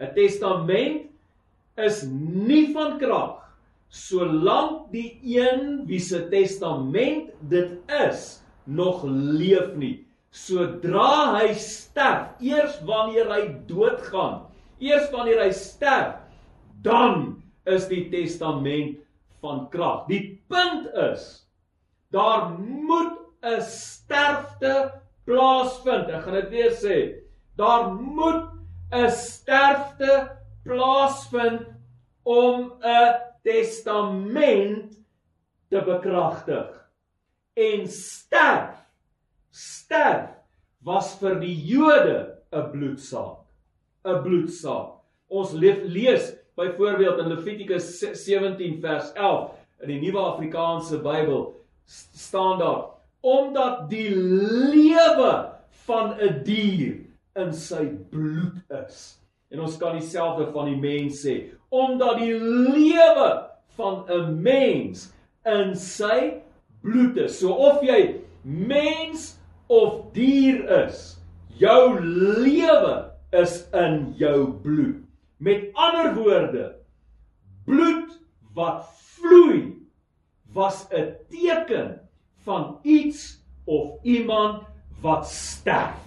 'n 0.00 0.14
testament 0.14 1.06
is 1.76 2.02
nie 2.08 2.72
van 2.72 2.98
krag 2.98 3.46
solank 3.88 4.90
die 4.92 5.18
een 5.22 5.86
wie 5.86 6.00
se 6.00 6.28
testament 6.28 7.30
dit 7.40 7.78
is 8.10 8.42
nog 8.64 9.04
leef 9.06 9.74
nie. 9.78 10.06
Sodra 10.30 11.38
hy 11.38 11.54
sterf, 11.54 12.36
eers 12.40 12.80
wanneer 12.84 13.30
hy 13.30 13.42
doodgaan, 13.68 14.42
eers 14.82 15.08
wanneer 15.14 15.40
hy 15.46 15.52
sterf, 15.56 16.18
dan 16.82 17.42
is 17.64 17.86
die 17.88 18.08
testament 18.12 18.98
van 19.46 19.66
krag. 19.70 20.06
Die 20.10 20.42
punt 20.50 20.90
is 21.12 21.46
daar 22.14 22.50
moet 22.58 23.14
'n 23.42 23.62
sterfte 23.62 24.74
plaasvind. 25.24 26.10
Ek 26.10 26.22
gaan 26.22 26.38
dit 26.40 26.50
weer 26.50 26.74
sê. 26.74 26.98
Daar 27.56 27.92
moet 27.94 28.50
'n 28.92 29.10
sterfte 29.10 30.12
plaasvind 30.64 31.66
om 32.22 32.72
'n 32.82 33.14
testament 33.42 34.96
te 35.70 35.82
bekragtig. 35.82 36.68
En 37.54 37.86
sterf 37.88 38.74
sterf 39.50 40.30
was 40.82 41.18
vir 41.18 41.40
die 41.40 41.56
Jode 41.70 42.42
'n 42.52 42.70
bloedsaak. 42.70 43.46
'n 44.04 44.22
Bloedsaak. 44.22 44.92
Ons 45.28 45.52
lees 45.52 46.34
byvoorbeeld 46.56 47.18
in 47.18 47.28
Levitikus 47.34 47.98
17 48.00 48.80
vers 48.80 49.12
11 49.12 49.50
in 49.84 49.92
die 49.92 50.00
Nuwe 50.00 50.22
Afrikaanse 50.32 50.98
Bybel 51.04 51.50
staan 52.16 52.58
daar 52.58 52.84
omdat 53.26 53.90
die 53.90 54.10
lewe 54.72 55.32
van 55.86 56.14
'n 56.20 56.42
dier 56.44 56.94
in 57.34 57.52
sy 57.52 57.86
bloed 58.10 58.62
is. 58.86 59.18
En 59.50 59.60
ons 59.60 59.76
kan 59.76 59.98
dieselfde 59.98 60.46
van 60.52 60.70
die 60.70 60.76
mens 60.76 61.20
sê, 61.26 61.36
omdat 61.68 62.18
die 62.18 62.34
lewe 62.74 63.30
van 63.76 64.04
'n 64.08 64.42
mens 64.42 65.12
in 65.44 65.74
sy 65.74 66.42
bloed 66.82 67.16
is. 67.16 67.38
So 67.38 67.52
of 67.52 67.82
jy 67.82 68.20
mens 68.42 69.36
of 69.66 70.12
dier 70.12 70.86
is, 70.86 71.18
jou 71.58 72.00
lewe 72.00 73.10
is 73.32 73.66
in 73.74 74.14
jou 74.18 74.52
bloed. 74.62 75.05
Met 75.36 75.70
ander 75.72 76.14
woorde, 76.14 76.76
bloed 77.64 78.14
wat 78.54 78.86
vloei 79.16 79.76
was 80.52 80.86
'n 80.90 81.16
teken 81.28 82.00
van 82.44 82.78
iets 82.82 83.42
of 83.64 84.02
iemand 84.02 84.62
wat 85.00 85.28
sterf. 85.28 86.00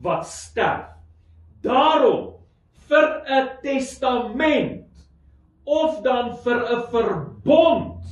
Wat 0.00 0.26
sterf. 0.26 0.86
Daarom 1.60 2.34
vir 2.88 3.22
'n 3.26 3.48
testament 3.62 4.86
of 5.64 6.02
dan 6.02 6.36
vir 6.36 6.60
'n 6.76 6.82
verbond 6.90 8.04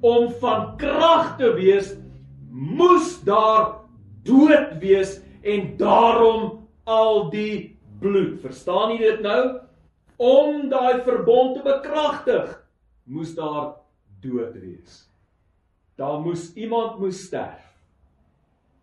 om 0.00 0.32
van 0.40 0.76
krag 0.76 1.36
te 1.36 1.52
wees, 1.54 1.96
moes 2.50 3.22
daar 3.24 3.80
dood 4.22 4.78
wees 4.78 5.20
en 5.42 5.76
daarom 5.76 6.68
al 6.84 7.30
die 7.30 7.78
bloed. 8.00 8.40
Verstaan 8.40 8.90
jy 8.90 8.98
dit 8.98 9.20
nou? 9.20 9.63
Om 10.16 10.68
daai 10.68 11.02
verbond 11.02 11.56
te 11.56 11.62
bekragtig, 11.62 12.52
moes 13.04 13.34
daar 13.34 13.74
dood 14.22 14.54
wees. 14.60 15.04
Daar 15.98 16.20
moes 16.20 16.52
iemand 16.54 16.98
moes 16.98 17.26
sterf. 17.26 17.62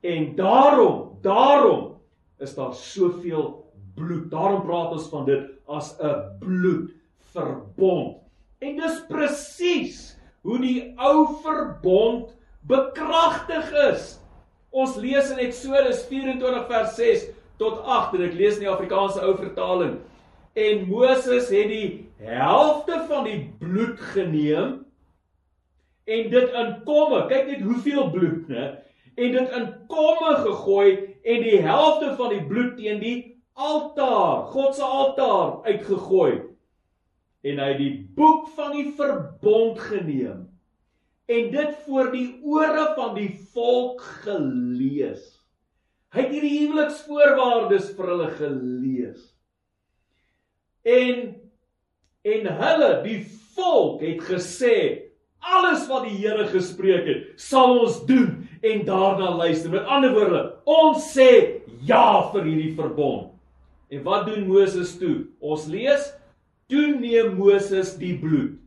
En 0.01 0.35
daarom, 0.35 1.17
daarom 1.21 1.99
is 2.39 2.55
daar 2.55 2.73
soveel 2.73 3.71
bloed. 3.95 4.31
Daarom 4.31 4.63
praat 4.65 4.91
ons 4.91 5.09
van 5.09 5.25
dit 5.25 5.49
as 5.67 5.95
'n 5.99 6.37
bloedverbond. 6.39 8.17
En 8.59 8.75
dis 8.75 9.05
presies 9.07 10.17
hoe 10.41 10.59
die 10.59 10.93
ou 10.97 11.27
verbond 11.43 12.35
bekragtig 12.59 13.71
is. 13.91 14.19
Ons 14.69 14.95
lees 14.95 15.31
in 15.31 15.37
Eksodus 15.37 16.05
24 16.05 16.67
vers 16.67 16.95
6 16.95 17.25
tot 17.57 17.81
8 17.83 18.15
en 18.15 18.21
ek 18.21 18.33
lees 18.33 18.55
in 18.55 18.65
die 18.65 18.71
Afrikaanse 18.71 19.21
ou 19.21 19.35
vertaling. 19.37 19.99
En 20.53 20.87
Moses 20.87 21.49
het 21.49 21.69
die 21.71 22.11
helfte 22.19 23.05
van 23.07 23.23
die 23.23 23.39
bloed 23.59 23.99
geneem 24.11 24.81
en 26.11 26.29
dit 26.33 26.55
in 26.59 26.71
komme, 26.83 27.23
kyk 27.29 27.47
net 27.47 27.63
hoeveel 27.63 28.09
bloed, 28.11 28.49
né? 28.51 28.65
En 29.15 29.31
dit 29.35 29.55
in 29.57 29.67
komme 29.91 30.35
gegooi 30.43 30.91
en 31.23 31.43
die 31.45 31.59
helfte 31.63 32.13
van 32.19 32.33
die 32.33 32.43
bloed 32.49 32.75
teen 32.79 32.99
die 32.99 33.17
altaar, 33.53 34.47
God 34.51 34.75
se 34.75 34.83
altaar 34.83 35.61
uitgegooi. 35.67 36.41
En 37.47 37.59
hy 37.61 37.67
het 37.71 37.81
die 37.81 37.95
boek 38.17 38.49
van 38.57 38.73
die 38.75 38.89
verbond 38.97 39.79
geneem 39.79 40.47
en 41.31 41.51
dit 41.53 41.75
voor 41.85 42.11
die 42.11 42.41
ore 42.43 42.89
van 42.97 43.13
die 43.15 43.29
volk 43.53 44.01
gelees. 44.25 45.23
Hy 46.11 46.25
het 46.25 46.33
hierdie 46.35 46.57
huweliksvoorwaardes 46.65 47.93
vir 47.95 48.09
hulle 48.11 48.27
gelees. 48.35 49.30
En 50.83 51.35
en 52.21 52.45
hulle, 52.45 52.89
die 53.01 53.19
volk 53.55 54.03
het 54.05 54.21
gesê, 54.27 54.75
alles 55.41 55.87
wat 55.89 56.05
die 56.05 56.19
Here 56.19 56.45
gespreek 56.51 57.07
het, 57.07 57.23
sal 57.41 57.79
ons 57.81 57.97
doen 58.05 58.43
en 58.61 58.83
daarna 58.85 59.31
luister. 59.39 59.73
Met 59.73 59.89
ander 59.89 60.13
woorde, 60.13 60.43
ons 60.69 61.07
sê 61.15 61.29
ja 61.87 62.29
vir 62.33 62.45
hierdie 62.45 62.75
verbond. 62.77 63.31
En 63.91 64.03
wat 64.05 64.27
doen 64.29 64.45
Moses 64.47 64.93
toe? 65.01 65.25
Ons 65.41 65.65
lees, 65.71 66.11
toe 66.71 66.93
neem 66.93 67.33
Moses 67.39 67.95
die 67.99 68.13
bloed. 68.21 68.59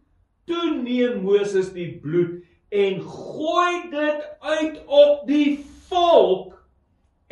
Toe 0.51 0.75
neem 0.83 1.23
Moses 1.25 1.71
die 1.73 1.95
bloed 2.03 2.43
en 2.75 2.99
gooi 3.01 3.87
dit 3.93 4.27
uit 4.43 4.81
op 4.91 5.23
die 5.31 5.63
volk 5.89 6.59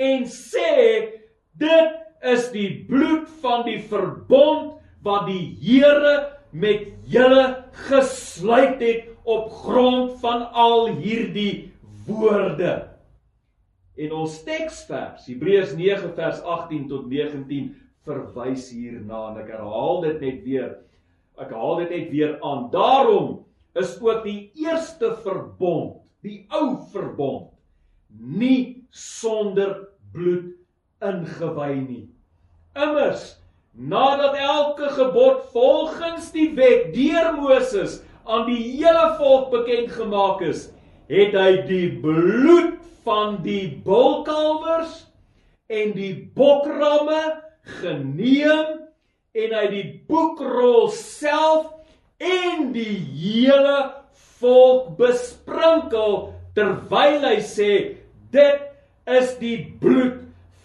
en 0.01 0.25
sê 0.31 0.71
dit 1.59 1.99
is 2.23 2.51
die 2.55 2.85
bloed 2.89 3.27
van 3.43 3.65
die 3.67 3.81
verbond 3.91 4.79
wat 5.03 5.27
die 5.27 5.57
Here 5.59 6.15
met 6.53 6.93
julle 7.11 7.65
gesluit 7.89 8.81
het 8.83 9.11
op 9.25 9.51
grond 9.65 10.19
van 10.23 10.47
al 10.53 10.93
hierdie 11.01 11.73
woorde. 12.07 12.89
En 13.97 14.13
ons 14.17 14.39
teksvers, 14.47 15.27
Hebreërs 15.29 15.75
9 15.79 16.13
vers 16.17 16.41
18 16.43 16.89
tot 16.91 17.09
19 17.11 17.73
verwys 18.07 18.71
hierna 18.73 19.29
en 19.31 19.41
ek 19.43 19.53
herhaal 19.55 20.03
dit 20.07 20.23
net 20.25 20.41
weer. 20.47 20.71
Ek 21.41 21.53
haal 21.55 21.83
dit 21.83 21.93
net 21.97 22.09
weer 22.13 22.37
aan. 22.45 22.69
Daarom 22.73 23.43
is 23.79 23.95
ook 24.03 24.25
die 24.27 24.51
eerste 24.61 25.15
verbond, 25.25 26.01
die 26.25 26.43
ou 26.53 26.83
verbond, 26.93 27.51
nie 28.13 28.85
sonder 28.93 29.89
bloed 30.13 30.53
ingewy 31.03 31.75
nie. 31.81 32.05
Immers 32.73 33.37
nadat 33.73 34.37
elke 34.37 34.89
gebod 34.97 35.45
volgens 35.53 36.31
die 36.33 36.51
wet 36.57 36.93
deur 36.95 37.33
Moses 37.37 38.01
aan 38.25 38.47
die 38.47 38.61
hele 38.77 39.07
volk 39.19 39.51
bekend 39.53 39.93
gemaak 39.97 40.41
is, 40.45 40.71
het 41.13 41.37
hy 41.37 41.53
die 41.69 41.89
bloed 42.01 42.79
van 43.05 43.41
die 43.45 43.81
bulkalwers 43.85 45.03
en 45.73 45.93
die 45.97 46.15
bokramme 46.37 47.21
geneem 47.81 48.79
en 49.33 49.57
hy 49.57 49.67
die 49.73 49.87
boekrol 50.09 50.89
self 50.97 51.73
en 52.23 52.71
die 52.77 52.99
hele 53.19 53.79
volk 54.41 54.93
besprinkel 55.01 56.19
terwyl 56.57 57.25
hy 57.25 57.39
sê 57.45 57.73
dit 58.33 58.69
is 59.21 59.37
die 59.41 59.59
bloed 59.81 60.21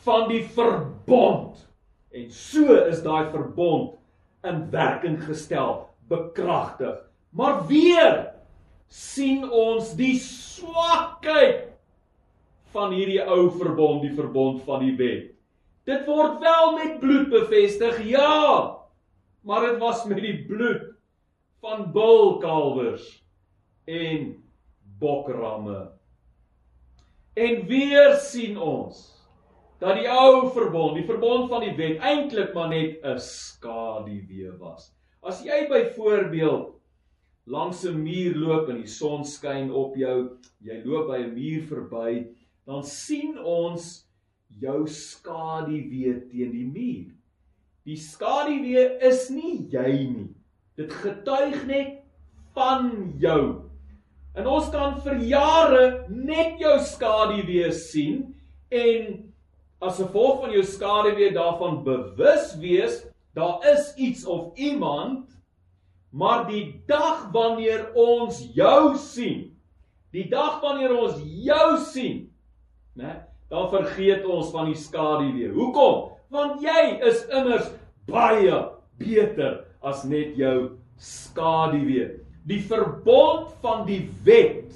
van 0.08 0.28
die 0.32 0.44
verbond 0.56 1.67
en 2.18 2.32
so 2.34 2.80
is 2.88 3.04
daai 3.06 3.30
verbond 3.34 3.96
in 4.48 4.64
werking 4.74 5.20
gestel 5.28 5.86
bekragtig 6.12 6.98
maar 7.38 7.62
weer 7.70 8.18
sien 8.88 9.44
ons 9.50 9.94
die 10.00 10.16
swakheid 10.24 11.68
van 12.76 12.94
hierdie 12.96 13.22
ou 13.24 13.48
verbond 13.58 14.04
die 14.06 14.16
verbond 14.18 14.64
van 14.68 14.86
die 14.86 14.96
wet 15.00 15.32
dit 15.88 16.10
word 16.10 16.42
wel 16.44 16.74
met 16.80 17.00
bloed 17.04 17.30
bevestig 17.34 18.02
ja 18.10 18.34
maar 19.48 19.70
dit 19.70 19.80
was 19.80 20.04
met 20.06 20.20
die 20.24 20.46
bloed 20.46 20.84
van 21.64 21.92
bulkalwers 21.92 23.24
en 23.86 24.44
bokramme. 25.00 25.92
En 27.34 27.66
weer 27.66 28.16
sien 28.16 28.58
ons 28.60 29.17
dat 29.80 30.00
die 30.00 30.08
ou 30.10 30.50
verbond, 30.54 30.96
die 30.98 31.06
verbond 31.06 31.50
van 31.52 31.62
die 31.66 31.76
wet 31.78 32.02
eintlik 32.02 32.54
maar 32.56 32.70
net 32.70 33.04
'n 33.04 33.20
skaduwee 33.20 34.52
was. 34.60 34.92
As 35.22 35.44
jy 35.44 35.68
byvoorbeeld 35.70 36.74
langs 37.46 37.86
'n 37.86 38.04
muur 38.04 38.36
loop 38.36 38.70
en 38.70 38.82
die 38.82 38.88
son 38.88 39.24
skyn 39.26 39.72
op 39.72 39.96
jou, 39.96 40.38
jy 40.60 40.82
loop 40.86 41.08
by 41.08 41.18
'n 41.24 41.34
muur 41.34 41.62
verby, 41.62 42.28
dan 42.66 42.84
sien 42.84 43.38
ons 43.40 44.08
jou 44.60 44.88
skaduwee 44.88 46.28
teen 46.30 46.52
die 46.52 46.66
muur. 46.66 47.14
Die 47.86 47.96
skaduwee 47.96 49.00
is 49.02 49.30
nie 49.30 49.68
jy 49.72 50.10
nie. 50.10 50.36
Dit 50.76 50.92
getuig 50.94 51.66
net 51.68 52.04
van 52.54 53.14
jou. 53.20 53.64
En 54.36 54.48
ons 54.48 54.70
kan 54.70 55.00
vir 55.02 55.16
jare 55.16 56.06
net 56.10 56.60
jou 56.60 56.80
skaduwee 56.80 57.72
sien 57.72 58.36
en 58.70 59.27
as 59.84 60.00
gevolg 60.02 60.42
van 60.42 60.54
jou 60.56 60.64
skaduwee 60.66 61.34
daarvan 61.36 61.84
bewus 61.86 62.56
wees, 62.62 63.04
daar 63.38 63.62
is 63.74 63.94
iets 63.96 64.26
of 64.26 64.56
iemand, 64.58 65.30
maar 66.10 66.48
die 66.48 66.82
dag 66.90 67.28
wanneer 67.32 67.92
ons 67.94 68.40
jou 68.58 68.96
sien, 68.98 69.52
die 70.16 70.26
dag 70.32 70.62
wanneer 70.64 70.96
ons 70.98 71.22
jou 71.22 71.78
sien, 71.92 72.26
né, 72.98 73.20
dan 73.52 73.70
vergeet 73.70 74.26
ons 74.26 74.50
van 74.52 74.72
die 74.72 74.80
skaduwee. 74.80 75.52
Hoekom? 75.54 76.08
Want 76.34 76.64
jy 76.66 76.98
is 77.08 77.22
immers 77.32 77.70
baie 78.10 78.58
beter 79.00 79.62
as 79.86 80.02
net 80.10 80.36
jou 80.40 80.80
skaduwee. 81.00 82.10
Die 82.48 82.60
verbond 82.66 83.54
van 83.62 83.86
die 83.88 84.08
wet 84.26 84.74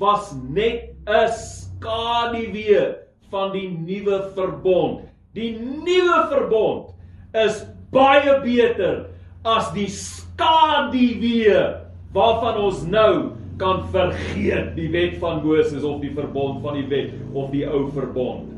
was 0.00 0.32
net 0.50 0.92
'n 1.06 1.30
skaduwee 1.30 3.02
van 3.32 3.52
die 3.54 3.68
nuwe 3.72 4.20
verbond. 4.36 5.06
Die 5.36 5.56
nuwe 5.56 6.18
verbond 6.30 6.92
is 7.44 7.62
baie 7.92 8.38
beter 8.44 9.06
as 9.48 9.70
die 9.74 9.88
skaduwee 9.90 11.56
waarvan 12.12 12.60
ons 12.60 12.82
nou 12.84 13.32
kan 13.60 13.84
vergeet 13.92 14.74
die 14.76 14.90
wet 14.92 15.18
van 15.22 15.40
Moses 15.44 15.84
of 15.86 16.00
die 16.02 16.12
verbond 16.14 16.60
van 16.64 16.76
die 16.80 16.88
wet 16.90 17.14
of 17.32 17.50
die 17.54 17.64
ou 17.68 17.86
verbond. 17.94 18.50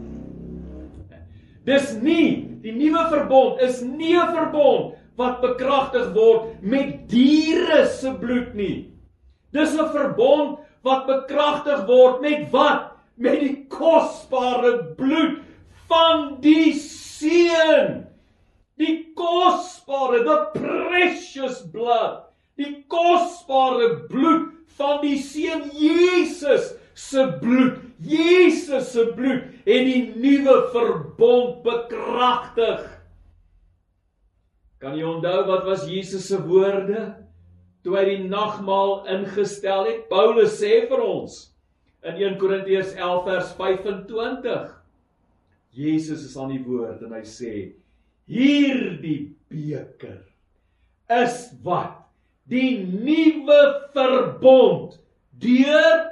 Dis 1.64 1.94
nie 2.02 2.44
die 2.64 2.74
nuwe 2.74 3.06
verbond 3.12 3.62
is 3.64 3.80
nie 3.82 4.16
'n 4.16 4.34
verbond 4.34 4.94
wat 5.16 5.40
bekragtig 5.40 6.12
word 6.14 6.62
met 6.62 7.08
diere 7.08 7.86
se 7.86 8.12
bloed 8.20 8.54
nie. 8.54 8.90
Dis 9.52 9.74
'n 9.74 9.90
verbond 9.92 10.58
wat 10.82 11.06
bekragtig 11.06 11.86
word 11.86 12.20
met 12.20 12.50
wat? 12.50 12.93
Met 13.16 13.40
die 13.40 13.56
kosbare 13.70 14.94
bloed 14.98 15.42
van 15.90 16.40
die 16.42 16.72
seun. 16.78 18.02
Die 18.80 19.14
kosbare, 19.14 20.24
the 20.26 20.38
precious 20.56 21.62
blood. 21.62 22.24
Die 22.58 22.82
kosbare 22.90 24.08
bloed 24.10 24.50
van 24.78 25.00
die 25.04 25.18
seun 25.22 25.68
Jesus 25.74 26.74
se 26.94 27.26
bloed. 27.40 27.78
Jesus 28.04 28.90
se 28.92 29.06
bloed 29.14 29.46
en 29.64 29.86
die 29.88 30.02
nuwe 30.18 30.58
verbond 30.74 31.62
bekragtig. 31.64 32.82
Kan 34.82 34.98
jy 34.98 35.06
onthou 35.08 35.46
wat 35.48 35.64
was 35.64 35.86
Jesus 35.88 36.26
se 36.28 36.36
woorde 36.44 37.06
toe 37.84 37.94
hy 37.96 38.04
die 38.10 38.22
nagmaal 38.28 39.04
ingestel 39.14 39.86
het? 39.88 40.06
Paulus 40.10 40.58
sê 40.58 40.82
vir 40.90 41.00
ons 41.00 41.38
in 42.04 42.20
1 42.20 42.38
Korintiërs 42.38 42.92
11 42.94 43.24
vers 43.24 43.52
25. 43.56 44.70
Jesus 45.74 46.24
is 46.26 46.36
aan 46.38 46.52
die 46.52 46.62
woord 46.62 47.02
en 47.02 47.14
hy 47.16 47.24
sê: 47.26 47.52
"Hierdie 48.30 49.34
beker 49.50 50.20
is 51.10 51.48
wat 51.64 52.04
die 52.48 52.84
nuwe 52.84 53.60
verbond 53.96 54.98
deur 55.40 56.04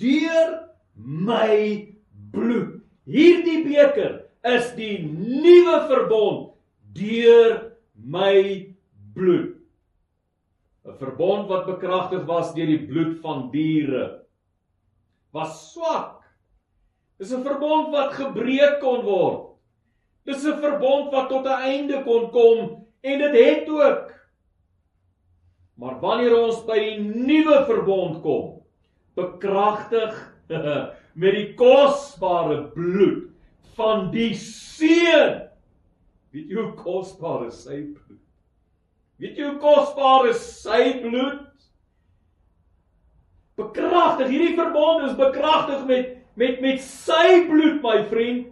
deur 0.00 0.54
my 0.94 1.90
bloed. 2.32 2.80
Hierdie 3.10 3.64
beker 3.66 4.22
is 4.46 4.70
die 4.78 5.02
nuwe 5.04 5.76
verbond 5.90 6.54
deur 6.96 7.74
my 7.94 8.70
bloed. 9.14 9.58
'n 10.86 10.96
Verbond 10.96 11.50
wat 11.50 11.66
bekragtig 11.66 12.24
was 12.26 12.54
deur 12.54 12.70
die 12.70 12.86
bloed 12.86 13.18
van 13.20 13.50
diere 13.52 14.20
was 15.32 15.72
swak. 15.72 16.22
Dis 17.18 17.32
'n 17.32 17.44
verbond 17.44 17.92
wat 17.92 18.12
gebreek 18.12 18.80
kon 18.80 19.04
word. 19.04 19.56
Dis 20.24 20.44
'n 20.44 20.60
verbond 20.60 21.12
wat 21.12 21.28
tot 21.28 21.46
'n 21.46 21.62
einde 21.62 22.02
kon 22.04 22.30
kom 22.30 22.86
en 23.02 23.18
dit 23.18 23.34
het 23.34 23.68
ook. 23.68 24.14
Maar 25.76 26.00
wanneer 26.00 26.36
ons 26.36 26.64
by 26.66 26.78
die 26.78 26.98
nuwe 27.00 27.64
verbond 27.64 28.22
kom, 28.22 28.62
bekragtig 29.14 30.34
met 31.20 31.34
die 31.34 31.54
kosbare 31.54 32.68
bloed 32.74 33.30
van 33.76 34.10
die 34.10 34.34
seun 34.34 35.50
Weet 36.30 36.50
jy 36.50 36.60
hoe 36.60 36.74
kosbaar 36.78 37.48
is 37.48 37.64
sy 37.64 37.80
bloed? 37.90 38.18
Weet 39.18 39.38
jy 39.38 39.48
hoe 39.48 39.58
kosbaar 39.62 40.28
is 40.30 40.42
sy 40.62 40.82
bloed? 41.02 41.40
Bekragtig, 43.60 44.30
hierdie 44.32 44.56
verbond 44.56 45.10
is 45.10 45.16
bekragtig 45.18 45.84
met 45.86 46.16
met 46.40 46.60
met 46.62 46.80
sy 46.80 47.44
bloed, 47.48 47.82
my 47.84 47.98
vriend. 48.08 48.46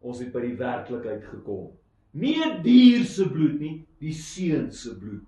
Ons 0.00 0.22
het 0.24 0.32
by 0.32 0.40
die 0.42 0.56
werklikheid 0.58 1.26
gekom. 1.28 1.68
Nie 2.10 2.40
'n 2.42 2.62
dier 2.64 3.04
se 3.04 3.28
bloed 3.28 3.60
nie, 3.60 3.84
die 4.00 4.14
seun 4.14 4.72
se 4.72 4.96
bloed. 4.98 5.26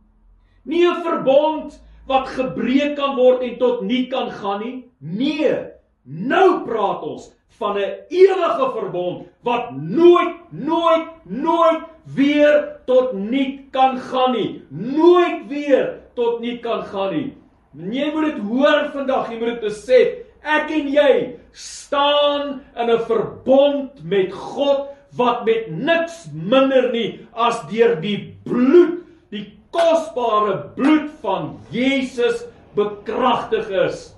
Nie 0.64 0.86
'n 0.88 1.02
verbond 1.02 1.78
wat 2.06 2.28
gebreek 2.28 2.96
kan 2.96 3.14
word 3.16 3.42
en 3.42 3.58
tot 3.58 3.82
nie 3.82 4.08
kan 4.08 4.30
gaan 4.30 4.60
nie. 4.60 4.84
Nee, 4.98 5.54
nou 6.02 6.64
praat 6.66 7.02
ons 7.02 7.30
van 7.58 7.78
'n 7.78 7.94
ewige 8.08 8.66
verbond 8.78 9.28
wat 9.42 9.70
nooit 9.76 10.34
nooit 10.50 11.08
nooit 11.24 11.82
weer 12.04 12.80
tot 12.86 13.12
niet 13.12 13.70
kan 13.70 13.98
gaan 13.98 14.32
nie. 14.32 14.62
Nooit 14.70 15.46
weer 15.48 16.00
tot 16.14 16.40
niet 16.40 16.60
kan 16.60 16.82
gaan 16.82 17.14
nie. 17.14 17.41
Jy 17.72 18.10
moet 18.12 18.26
dit 18.28 18.40
hoor 18.44 18.90
vandag, 18.92 19.30
jy 19.30 19.38
moet 19.40 19.54
dit 19.54 19.64
besef. 19.64 20.16
Ek 20.42 20.70
en 20.74 20.88
jy 20.92 21.12
staan 21.56 22.60
in 22.76 22.90
'n 22.90 23.04
verbond 23.06 24.02
met 24.04 24.32
God 24.32 24.90
wat 25.16 25.44
met 25.44 25.70
niks 25.70 26.26
minder 26.32 26.90
nie 26.92 27.20
as 27.32 27.60
deur 27.70 27.96
die 28.00 28.34
bloed, 28.44 29.04
die 29.30 29.58
kosbare 29.70 30.72
bloed 30.76 31.10
van 31.22 31.60
Jesus 31.70 32.44
bekragtig 32.74 33.70
is. 33.70 34.14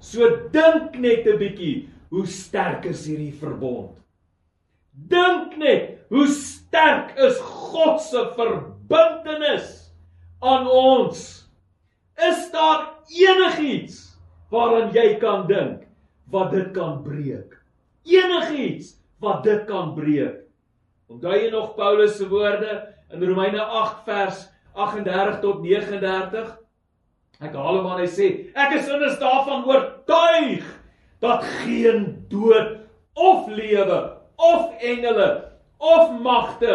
So 0.00 0.28
dink 0.52 0.98
net 0.98 1.26
'n 1.26 1.38
bietjie, 1.38 1.88
hoe 2.10 2.26
sterk 2.26 2.84
is 2.84 3.06
hierdie 3.06 3.32
verbond? 3.32 3.96
Dink 4.92 5.56
net, 5.56 5.98
hoe 6.08 6.26
sterk 6.26 7.16
is 7.16 7.38
God 7.40 8.00
se 8.00 8.30
verbintenis 8.36 9.92
aan 10.40 10.66
ons? 10.66 11.46
Is 12.18 12.50
daar 12.50 12.97
enigiets 13.12 14.18
waaraan 14.52 14.92
jy 14.94 15.16
kan 15.22 15.46
dink 15.48 15.86
wat 16.32 16.52
dit 16.52 16.70
kan 16.76 17.02
breek? 17.04 17.56
Enigiets 18.08 18.94
wat 19.20 19.42
dit 19.44 19.64
kan 19.68 19.94
breek? 19.96 20.44
Onthou 21.08 21.34
jy 21.34 21.50
nog 21.52 21.74
Paulus 21.76 22.16
se 22.18 22.28
woorde 22.28 22.80
in 23.12 23.24
Romeine 23.24 23.62
8 23.64 24.04
vers 24.04 24.42
38 24.76 25.40
tot 25.40 25.62
39? 25.64 26.52
Ek 27.38 27.54
haal 27.54 27.78
hom 27.78 27.86
aan 27.92 28.02
hy 28.02 28.10
sê, 28.10 28.28
ek 28.58 28.74
is 28.80 28.88
indes 28.90 29.18
daarvan 29.20 29.64
oortuig 29.68 30.66
dat 31.22 31.44
geen 31.62 32.08
dood 32.30 32.76
of 33.18 33.48
lewe 33.50 33.98
of 34.38 34.82
engele 34.84 35.28
of 35.78 36.12
magte 36.22 36.74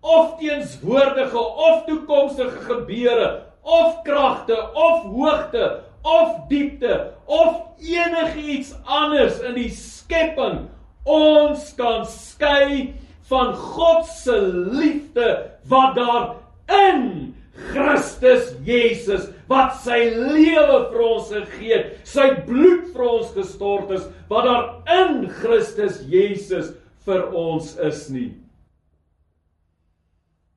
of 0.00 0.36
teenswoordige 0.38 1.38
of 1.38 1.84
toekomstige 1.86 2.64
gebeure 2.68 3.28
of 3.64 4.02
kragte 4.06 4.56
of 4.74 5.04
hoogte 5.10 5.66
of 6.04 6.48
diepte 6.48 7.12
of 7.26 7.62
enigiets 7.80 8.74
anders 8.84 9.40
in 9.40 9.56
die 9.58 9.70
skepping 9.72 10.66
ons 11.04 11.70
kan 11.78 12.04
skei 12.08 12.92
van 13.28 13.54
God 13.56 14.04
se 14.08 14.36
liefde 14.48 15.30
wat 15.72 15.96
daar 15.96 16.34
in 16.68 17.32
Christus 17.72 18.52
Jesus 18.66 19.30
wat 19.50 19.76
sy 19.84 19.98
lewe 20.14 20.78
vir 20.90 21.02
ons 21.04 21.30
gegee 21.34 21.74
het, 21.76 21.90
sy 22.08 22.30
bloed 22.46 22.88
vir 22.94 23.06
ons 23.08 23.32
gestort 23.36 23.92
is, 23.94 24.06
wat 24.30 24.48
daar 24.48 25.00
in 25.04 25.26
Christus 25.40 26.00
Jesus 26.10 26.72
vir 27.04 27.26
ons 27.36 27.74
is 27.84 28.06
nie. 28.12 28.30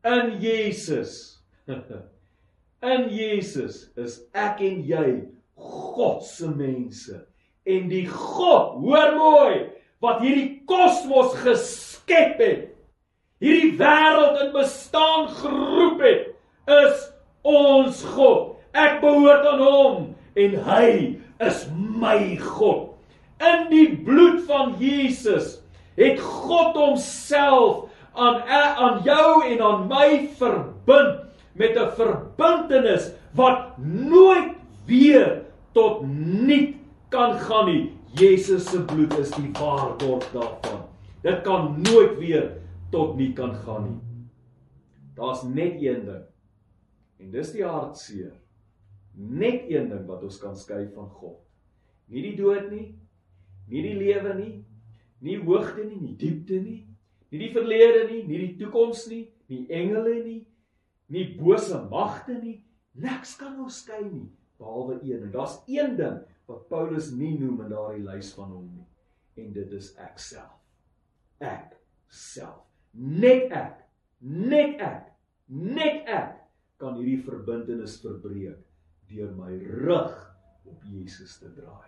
In 0.07 0.37
Jesus. 0.43 1.17
In 2.85 3.07
Jesus 3.09 3.87
is 3.97 4.19
ek 4.37 4.61
en 4.61 4.83
jy 4.85 5.07
God 5.57 6.21
se 6.21 6.45
mense 6.51 7.15
en 7.67 7.87
die 7.89 8.05
God, 8.05 8.77
hoor 8.83 9.15
mooi, 9.17 9.55
wat 9.99 10.21
hierdie 10.21 10.61
kosmos 10.69 11.33
geskep 11.41 12.37
het, 12.39 12.67
hierdie 13.43 13.73
wêreld 13.79 14.37
in 14.45 14.53
bestaan 14.53 15.25
geroep 15.39 16.05
het, 16.05 16.29
is 16.69 17.01
ons 17.47 18.05
God. 18.13 18.53
Ek 18.77 19.01
behoort 19.01 19.49
aan 19.49 19.65
hom 19.65 19.99
en 20.37 20.57
hy 20.69 20.87
is 21.43 21.65
my 21.73 22.37
God. 22.39 22.93
In 23.41 23.67
die 23.73 23.89
bloed 24.05 24.45
van 24.45 24.77
Jesus 24.79 25.57
het 25.97 26.21
God 26.21 26.77
homself 26.77 27.87
aan 28.17 28.41
aan 28.49 29.01
jou 29.05 29.45
en 29.45 29.61
aan 29.61 29.87
my 29.89 30.09
verbind 30.37 31.26
met 31.57 31.77
'n 31.77 31.91
verbintenis 31.97 33.11
wat 33.33 33.77
nooit 33.77 34.55
weer 34.85 35.43
tot 35.71 36.05
niet 36.47 36.75
kan 37.09 37.33
gaan 37.33 37.65
nie. 37.65 37.91
Jesus 38.13 38.69
se 38.69 38.85
bloed 38.85 39.17
is 39.17 39.31
die 39.31 39.51
waarborg 39.51 40.31
daarvan. 40.31 40.85
Dit 41.21 41.41
kan 41.41 41.81
nooit 41.81 42.17
weer 42.17 42.57
tot 42.89 43.15
niet 43.17 43.35
kan 43.35 43.55
gaan 43.55 43.83
nie. 43.83 43.99
Daar's 45.15 45.43
net 45.43 45.81
een 45.81 46.05
ding. 46.05 46.25
En 47.17 47.31
dis 47.31 47.51
die 47.51 47.63
hartseer. 47.63 48.33
Net 49.13 49.65
een 49.67 49.89
ding 49.89 50.05
wat 50.05 50.23
ons 50.23 50.37
kan 50.37 50.55
skei 50.55 50.87
van 50.93 51.09
God. 51.09 51.39
Nie 52.05 52.21
die 52.21 52.35
dood 52.35 52.69
nie, 52.71 52.95
nie 53.67 53.81
die 53.81 53.95
lewe 53.95 54.33
nie, 54.37 54.65
nie 55.19 55.37
hoogte 55.43 55.83
nie, 55.83 55.99
nie 55.99 56.15
diepte 56.15 56.61
nie, 56.61 56.85
nie 57.29 57.39
die 57.39 57.51
verlede 57.51 58.05
nie, 58.11 58.21
nie 58.27 58.39
die 58.45 58.53
toekoms 58.61 59.07
nie, 59.11 59.25
nie 59.51 59.65
engele 59.73 60.23
nie, 60.23 60.46
nie 61.13 61.25
bose 61.37 61.79
magte 61.91 62.37
nie. 62.39 62.59
Niks 62.97 63.35
kan 63.39 63.57
ons 63.61 63.83
skei 63.83 64.03
nie 64.05 64.27
behalwe 64.57 64.99
een. 65.03 65.23
En 65.27 65.31
daar's 65.31 65.59
een 65.67 65.95
ding 65.97 66.21
wat 66.47 66.67
Paulus 66.69 67.11
nie 67.11 67.35
noem 67.39 67.61
in 67.65 67.73
daardie 67.73 68.05
lys 68.05 68.31
van 68.37 68.51
hom 68.51 68.69
nie. 68.73 68.87
En 69.43 69.51
dit 69.53 69.73
is 69.77 69.91
ek 70.01 70.17
self. 70.21 70.55
Ek 71.43 71.75
self. 72.09 72.63
Net 72.93 73.51
ek. 73.53 73.83
Net 74.21 74.81
ek. 74.81 75.11
Net 75.47 76.09
ek 76.09 76.33
kan 76.81 76.97
hierdie 76.97 77.21
verbintenis 77.25 77.99
verbreek 78.03 78.59
deur 79.07 79.29
my 79.37 79.53
rug 79.85 80.15
op 80.67 80.81
Jesus 80.89 81.37
te 81.39 81.51
draai. 81.55 81.87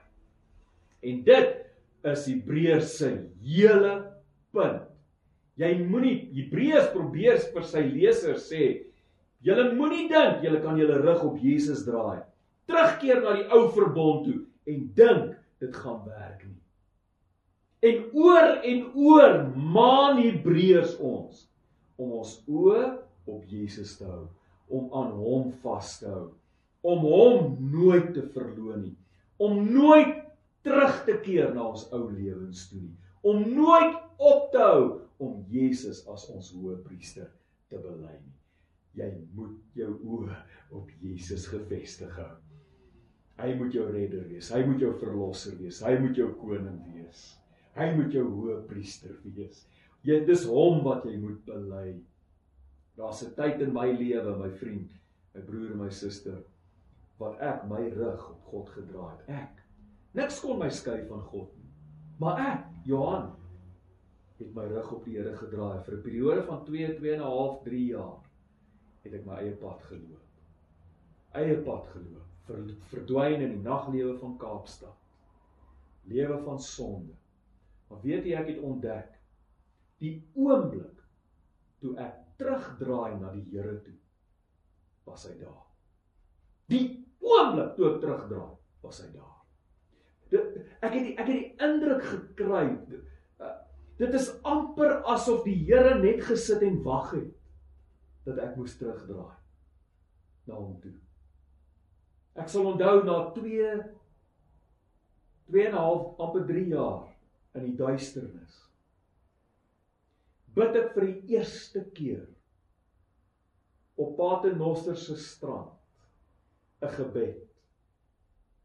En 1.04 1.24
dit 1.26 1.50
is 2.10 2.26
Hebreërs 2.30 2.94
se 3.02 3.10
hele 3.44 3.96
punt. 4.56 4.86
Jy 5.60 5.74
moenie 5.84 6.30
Hebreërs 6.38 6.94
probeer 6.94 7.42
vir 7.54 7.66
sy 7.68 7.84
lesers 7.92 8.48
sê, 8.48 8.70
julle 9.45 9.69
moenie 9.75 10.08
dink 10.12 10.43
julle 10.45 10.62
kan 10.63 10.80
julle 10.80 11.02
rug 11.04 11.23
op 11.28 11.38
Jesus 11.43 11.86
draai. 11.88 12.23
Terugkeer 12.69 13.21
na 13.23 13.36
die 13.38 13.47
ou 13.56 13.67
verbond 13.73 14.25
toe 14.28 14.39
en 14.69 14.82
dink 14.95 15.38
dit 15.60 15.75
gaan 15.84 16.02
werk 16.06 16.43
nie. 16.45 16.58
En 17.89 18.02
oor 18.13 18.60
en 18.67 18.82
oor 18.95 19.38
maan 19.56 20.19
Hebreërs 20.19 20.97
ons 20.99 21.45
om 21.99 22.19
ons 22.19 22.36
oë 22.47 22.84
op 23.30 23.47
Jesus 23.47 23.97
te 23.99 24.08
hou, 24.08 24.28
om 24.71 24.91
aan 24.95 25.15
hom 25.15 25.49
vas 25.63 25.97
te 26.02 26.08
hou 26.12 26.30
om 26.82 27.04
hom 27.04 27.56
nooit 27.71 28.13
te 28.15 28.23
verloon 28.34 28.84
nie, 28.86 28.95
om 29.43 29.60
nooit 29.67 30.15
terug 30.63 31.04
te 31.08 31.17
keer 31.23 31.54
na 31.56 31.67
ons 31.71 31.86
ou 31.95 32.08
lewens 32.12 32.67
toe 32.71 32.82
nie, 32.82 32.95
om 33.28 33.43
nooit 33.43 33.95
op 34.17 34.49
te 34.54 34.63
hou 34.63 34.84
om 35.19 35.39
Jesus 35.52 36.06
as 36.12 36.28
ons 36.32 36.52
hoëpriester 36.56 37.28
te 37.71 37.80
bely 37.80 38.15
nie. 38.15 38.38
Jy 38.97 39.10
moet 39.38 39.78
jou 39.78 39.91
oë 40.02 40.38
op 40.75 40.89
Jesus 41.02 41.47
gefestig 41.49 42.13
hou. 42.17 42.36
Hy 43.39 43.54
moet 43.56 43.75
jou 43.75 43.86
redder 43.88 44.25
wees, 44.28 44.49
hy 44.52 44.65
moet 44.67 44.82
jou 44.84 44.91
verlosser 44.99 45.56
wees, 45.62 45.80
hy 45.86 45.93
moet 46.02 46.17
jou 46.17 46.28
koning 46.41 46.80
wees. 46.91 47.21
Hy 47.78 47.93
moet 47.95 48.12
jou 48.12 48.25
hoëpriester 48.28 49.15
wees. 49.23 49.63
Jy 50.04 50.19
dis 50.28 50.45
hom 50.49 50.82
wat 50.84 51.06
jy 51.08 51.15
moet 51.21 51.39
bely. 51.47 51.93
Daar's 52.99 53.23
'n 53.23 53.36
tyd 53.36 53.62
in 53.62 53.73
my 53.73 53.88
lewe, 53.91 54.36
my 54.38 54.49
vriend, 54.49 54.91
my 55.34 55.41
broer 55.41 55.71
en 55.71 55.78
my 55.78 55.89
suster, 55.89 56.43
wat 57.19 57.39
ek 57.39 57.67
my 57.69 57.89
rug 57.89 58.30
op 58.30 58.43
God 58.43 58.69
gedraai 58.69 59.17
het. 59.17 59.30
Ek. 59.30 59.63
Niks 60.13 60.39
kon 60.39 60.60
my 60.60 60.69
skei 60.69 61.06
van 61.08 61.21
God 61.21 61.56
nie. 61.56 61.71
Maar 62.19 62.39
ek, 62.39 62.65
Johan, 62.86 63.36
het 64.39 64.56
my 64.56 64.65
rug 64.67 64.91
op 64.91 65.06
die 65.06 65.17
Here 65.17 65.36
gedraai 65.38 65.84
vir 65.84 65.95
'n 65.95 66.02
periode 66.04 66.43
van 66.43 66.65
2, 66.65 66.95
2 66.97 67.13
en 67.13 67.19
'n 67.19 67.23
half, 67.23 67.63
3 67.63 67.86
jaar 67.86 68.29
het 69.10 69.19
ek 69.19 69.28
my 69.28 69.39
eie 69.41 69.56
pad 69.58 69.82
geloop. 69.89 70.26
Eie 71.38 71.58
pad 71.65 71.88
geloop, 71.93 72.28
ver, 72.48 72.62
verdwyn 72.91 73.43
in 73.45 73.56
die 73.58 73.63
naglewe 73.65 74.15
van 74.22 74.38
Kaapstad. 74.41 74.95
Lewe 76.10 76.39
van 76.45 76.62
sonde. 76.62 77.15
Maar 77.89 78.02
weet 78.06 78.30
jy 78.30 78.38
ek 78.38 78.54
het 78.54 78.63
ontdek 78.65 79.15
die 80.00 80.13
oomblik 80.38 81.02
toe 81.82 81.95
ek 82.00 82.22
terugdraai 82.39 83.17
na 83.19 83.34
die 83.34 83.45
Here 83.52 83.76
toe 83.84 83.98
was 85.10 85.26
hy 85.26 85.34
daar. 85.41 85.65
Die 86.69 86.86
oomblik 87.26 87.74
toe 87.76 87.89
ek 87.89 88.02
terugdraai, 88.04 88.56
was 88.86 89.02
hy 89.02 89.10
daar. 89.15 89.38
Dit 90.30 90.60
ek 90.86 90.93
het 90.93 91.04
die, 91.04 91.15
ek 91.17 91.26
het 91.26 91.36
die 91.36 91.65
indruk 91.65 92.06
gekry 92.06 92.67
dit 94.00 94.13
is 94.15 94.30
amper 94.48 95.02
asof 95.12 95.43
die 95.43 95.58
Here 95.67 95.98
net 96.00 96.22
gesit 96.30 96.63
en 96.63 96.80
wag 96.86 97.12
het 97.17 97.34
dat 98.26 98.42
ek 98.44 98.56
moes 98.58 98.76
terugdraai 98.78 99.38
na 100.50 100.58
hom 100.58 100.76
toe. 100.82 100.96
Ek 102.40 102.50
sal 102.52 102.68
onthou 102.72 103.04
na 103.06 103.18
2 103.36 103.70
2 105.50 105.66
en 105.66 105.74
'n 105.74 105.82
half 105.82 106.20
amper 106.20 106.46
3 106.48 106.66
jaar 106.70 107.08
in 107.58 107.66
die 107.66 107.78
duisternis. 107.78 108.58
Bid 110.54 110.76
ek 110.76 110.94
vir 110.94 111.06
die 111.06 111.38
eerste 111.38 111.84
keer 111.98 112.28
op 114.00 114.16
Paternoster 114.18 114.96
se 114.96 115.16
strand 115.16 115.74
'n 116.82 116.94
gebed. 116.98 117.48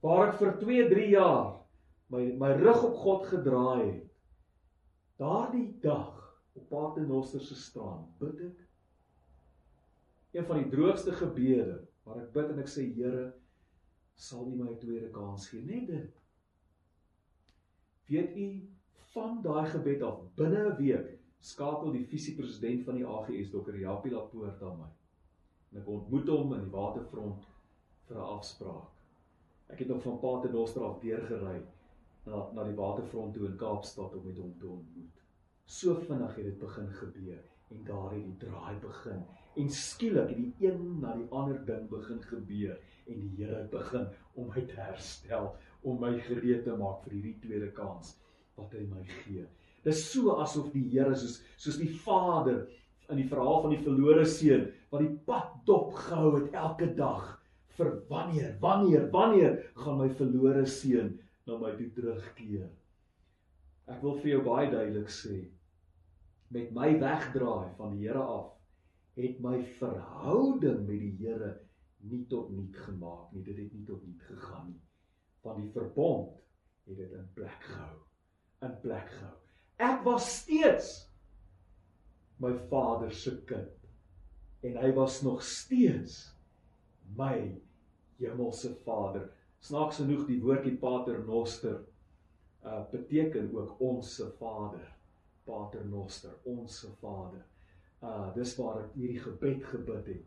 Waar 0.03 0.29
ek 0.29 0.39
vir 0.39 0.53
2, 0.61 0.89
3 0.89 1.09
jaar 1.11 1.61
my 2.09 2.33
my 2.39 2.53
rug 2.61 2.85
op 2.85 2.97
God 2.97 3.27
gedraai 3.27 3.93
het. 3.93 4.11
Daardie 5.19 5.81
dag 5.81 6.13
op 6.55 6.69
Paternoster 6.69 7.41
se 7.41 7.55
strand 7.55 8.19
bid 8.19 8.41
ek 8.51 8.64
een 10.35 10.47
van 10.47 10.63
die 10.63 10.69
droogste 10.69 11.13
gebede 11.13 11.81
waar 12.05 12.21
ek 12.21 12.33
bid 12.35 12.49
en 12.53 12.63
ek 12.63 12.71
sê 12.71 12.85
Here 12.97 13.27
sal 14.15 14.49
U 14.51 14.55
my 14.59 14.71
'n 14.71 14.79
tweede 14.79 15.11
kans 15.15 15.49
gee 15.49 15.63
net 15.63 15.87
dit. 15.87 16.23
Weet 18.11 18.37
u 18.37 18.49
van 19.13 19.43
daai 19.43 19.67
gebed 19.71 20.03
af 20.03 20.19
binne 20.41 20.65
'n 20.65 20.77
week 20.81 21.13
skakel 21.41 21.93
die 21.93 22.07
visiepresident 22.07 22.85
van 22.85 22.99
die 22.99 23.07
AGS 23.07 23.51
Dr. 23.51 23.77
Japie 23.77 24.13
Lapoort 24.13 24.63
aan 24.63 24.79
my. 24.79 24.91
En 25.73 25.81
ek 25.81 25.89
ontmoet 25.89 26.29
hom 26.29 26.55
in 26.55 26.65
die 26.67 26.75
waterfront 26.75 27.47
vir 28.09 28.17
'n 28.17 28.29
afspraak. 28.37 28.91
Ek 29.69 29.79
het 29.79 29.89
nog 29.89 30.03
van 30.03 30.19
Paternoster 30.19 30.85
af 30.85 31.01
deurgery 31.01 31.63
na 32.27 32.51
na 32.53 32.65
die 32.65 32.77
waterfront 32.77 33.35
toe 33.35 33.47
in 33.47 33.57
Kaapstad 33.57 34.15
om 34.15 34.27
met 34.27 34.37
hom 34.37 34.59
te 34.59 34.67
ontmoet. 34.67 35.23
So 35.65 35.95
vinnig 35.95 36.37
het 36.37 36.45
dit 36.45 36.59
begin 36.59 36.91
gebeur 36.91 37.43
en 37.71 37.85
daar 37.85 38.11
het 38.13 38.25
die 38.25 38.37
draai 38.37 38.77
begin 38.81 39.25
en 39.61 39.71
skielik 39.71 40.33
het 40.33 40.39
die 40.39 40.69
een 40.69 41.01
na 41.01 41.15
die 41.17 41.29
ander 41.31 41.61
ding 41.67 41.89
begin 41.91 42.21
gebeur 42.31 42.77
en 43.07 43.21
die 43.21 43.33
Here 43.39 43.65
begin 43.71 44.07
om 44.35 44.49
my 44.51 44.65
te 44.67 44.79
herstel, 44.81 45.53
om 45.83 46.01
my 46.01 46.15
gereed 46.27 46.65
te 46.65 46.77
maak 46.79 47.05
vir 47.05 47.19
hierdie 47.19 47.37
tweede 47.43 47.71
kans 47.77 48.17
wat 48.59 48.73
hy 48.75 48.85
my 48.89 49.03
gee. 49.23 49.45
Dis 49.85 50.01
so 50.13 50.39
asof 50.43 50.73
die 50.73 50.87
Here 50.93 51.15
soos 51.19 51.41
soos 51.61 51.79
die 51.81 51.91
Vader 52.05 52.65
in 53.13 53.21
die 53.21 53.29
verhaal 53.29 53.63
van 53.65 53.75
die 53.75 53.83
verlore 53.85 54.25
seun 54.29 54.69
wat 54.93 55.03
die 55.05 55.17
pad 55.29 55.57
dop 55.69 55.93
gehou 55.99 56.31
het 56.39 56.55
elke 56.57 56.89
dag 56.97 57.35
vir 57.77 57.91
wanneer 58.09 58.55
wanneer 58.63 59.11
wanneer 59.13 59.59
gaan 59.83 59.99
my 60.01 60.09
verlore 60.21 60.65
seun 60.71 61.13
na 61.47 61.59
my 61.61 61.75
toe 61.77 61.91
terugkeer 61.99 62.71
ek 63.93 64.01
wil 64.01 64.17
vir 64.23 64.31
jou 64.37 64.43
baie 64.47 64.71
duidelik 64.73 65.13
sê 65.13 65.37
met 66.55 66.71
my 66.73 66.95
wegdraai 67.03 67.75
van 67.77 67.93
die 67.93 68.07
Here 68.07 68.25
af 68.25 68.54
het 69.15 69.41
my 69.43 69.61
verhouding 69.79 70.83
met 70.89 71.01
die 71.01 71.15
Here 71.21 71.53
nie 72.11 72.25
tot 72.29 72.51
niet 72.51 72.77
gemaak 72.87 73.33
nie 73.33 73.45
dit 73.47 73.59
het 73.63 73.73
nie 73.73 73.85
tot 73.89 74.03
niet 74.07 74.23
gegaan 74.29 74.73
nie 74.73 74.83
want 75.45 75.61
die 75.63 75.71
verbond 75.73 76.37
het 76.89 77.01
dit 77.01 77.17
in 77.17 77.31
plek 77.37 77.69
gehou 77.71 77.99
in 78.69 78.79
plek 78.83 79.11
gehou 79.19 79.37
ek 79.91 80.05
was 80.07 80.29
steeds 80.41 80.93
my 82.43 82.53
vader 82.71 83.13
se 83.15 83.37
kind 83.49 83.85
en 84.65 84.81
hy 84.81 84.91
was 84.97 85.21
nog 85.23 85.43
steeds 85.45 86.35
my 87.17 87.61
hemelse 88.17 88.75
Vader. 88.85 89.31
Snaaks 89.59 89.97
genoeg 89.97 90.27
die 90.29 90.41
woordjie 90.43 90.77
Pater 90.81 91.25
Noster 91.27 91.83
uh 92.65 92.83
beteken 92.91 93.51
ook 93.55 93.81
ons 93.81 94.15
se 94.17 94.31
Vader. 94.39 94.87
Pater 95.45 95.85
Noster, 95.87 96.33
ons 96.49 96.79
se 96.81 96.89
Vader. 97.01 97.45
Uh 98.05 98.27
dis 98.37 98.53
waar 98.59 98.83
ek 98.83 98.97
hierdie 98.99 99.23
gebed 99.23 99.63
gebid 99.71 100.11
het. 100.13 100.25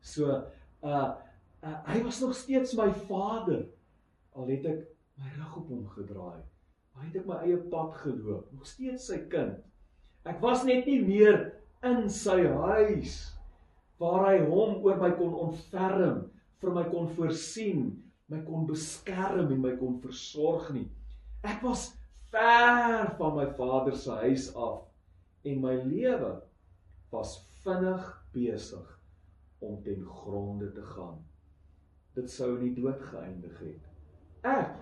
So 0.00 0.30
uh, 0.30 1.08
uh 1.66 1.78
hy 1.88 1.98
was 2.04 2.20
nog 2.22 2.36
steeds 2.38 2.76
my 2.78 2.92
Vader 3.08 3.64
al 4.38 4.52
het 4.52 4.68
ek 4.70 4.84
my 5.18 5.32
rug 5.34 5.56
op 5.58 5.72
hom 5.72 5.86
gedraai. 5.96 6.42
Hy 6.98 7.08
het 7.08 7.16
ek 7.20 7.26
my 7.26 7.40
eie 7.46 7.58
pad 7.72 7.96
geloop, 8.04 8.46
nog 8.54 8.66
steeds 8.66 9.08
sy 9.10 9.18
kind. 9.32 9.58
Ek 10.28 10.38
was 10.42 10.64
net 10.66 10.86
nie 10.86 11.00
meer 11.02 11.40
in 11.86 12.06
sy 12.10 12.40
huis 12.46 13.18
waar 13.98 14.28
hy 14.28 14.38
hom 14.46 14.78
oor 14.86 14.98
my 15.00 15.10
kon 15.18 15.34
ontferm, 15.34 16.28
vir 16.62 16.74
my 16.74 16.84
kon 16.90 17.08
voorsien, 17.16 17.88
my 18.30 18.38
kon 18.46 18.66
beskerm 18.68 19.50
en 19.50 19.62
my 19.62 19.74
kon 19.80 19.96
versorg 20.02 20.68
nie. 20.74 20.86
Ek 21.42 21.62
was 21.66 21.88
ver 22.30 23.10
van 23.18 23.34
my 23.34 23.46
vader 23.58 23.96
se 23.96 24.14
huis 24.22 24.50
af 24.54 24.84
en 25.48 25.62
my 25.62 25.74
lewe 25.82 26.36
was 27.10 27.38
vinnig 27.62 28.04
besig 28.32 29.00
om 29.58 29.82
ten 29.82 30.04
gronde 30.04 30.72
te 30.72 30.82
gaan. 30.82 31.18
Dit 32.14 32.30
sou 32.30 32.54
in 32.56 32.68
die 32.68 32.82
dood 32.82 33.00
geëindig 33.10 33.58
het. 33.62 33.88
Ek 34.46 34.76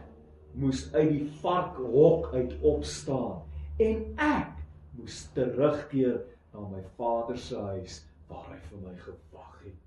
moes 0.57 0.87
uit 0.95 1.11
die 1.13 1.27
varkhok 1.43 2.33
uit 2.35 2.55
opstaan 2.65 3.43
en 3.83 4.05
ek 4.23 4.55
moes 4.97 5.23
terugkeer 5.37 6.23
na 6.53 6.65
my 6.71 6.83
vader 6.97 7.39
se 7.41 7.61
huis 7.73 8.01
waar 8.29 8.49
hy 8.51 8.61
vir 8.71 8.83
my 8.85 8.95
gewag 9.03 9.59
het. 9.65 9.81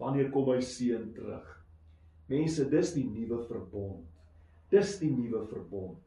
Wanneer 0.00 0.32
kom 0.34 0.50
my 0.50 0.58
seun 0.60 1.12
terug? 1.16 1.46
Mense, 2.28 2.66
dis 2.70 2.92
die 2.96 3.06
nuwe 3.06 3.38
verbond. 3.46 4.02
Dis 4.74 4.96
die 4.98 5.12
nuwe 5.14 5.44
verbond. 5.46 6.00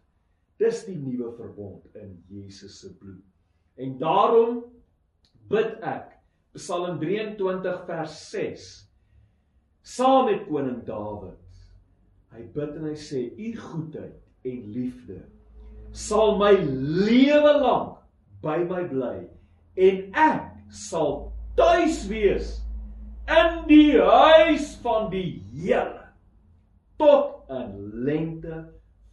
Dis 0.59 0.83
die 0.85 0.97
nuwe 0.99 1.31
verbond 1.37 1.95
in 1.95 2.17
Jesus 2.27 2.81
se 2.81 2.91
bloed. 2.99 3.23
En 3.79 3.95
daarom 4.01 4.65
bid 5.49 5.77
ek 5.85 6.15
Psalm 6.57 6.99
23 7.01 7.73
vers 7.87 8.15
6 8.31 8.69
saam 9.85 10.27
met 10.29 10.45
koning 10.49 10.81
Dawid. 10.85 11.37
Hy 12.33 12.45
bid 12.53 12.77
en 12.77 12.87
hy 12.89 12.95
sê: 12.99 13.21
"U 13.33 13.49
goedheid 13.57 14.17
en 14.45 14.71
liefde 14.73 15.21
sal 15.91 16.37
my 16.37 16.53
lewe 16.53 17.53
lank 17.61 17.97
by 18.43 18.57
my 18.69 18.83
bly 18.89 19.15
en 19.79 20.03
ek 20.13 20.45
sal 20.69 21.31
tuis 21.57 22.03
wees 22.09 22.59
in 23.29 23.63
die 23.69 23.97
huis 23.97 24.75
van 24.83 25.09
die 25.13 25.41
Here 25.53 26.05
tot 26.99 27.49
in 27.49 27.75
lengte 28.05 28.65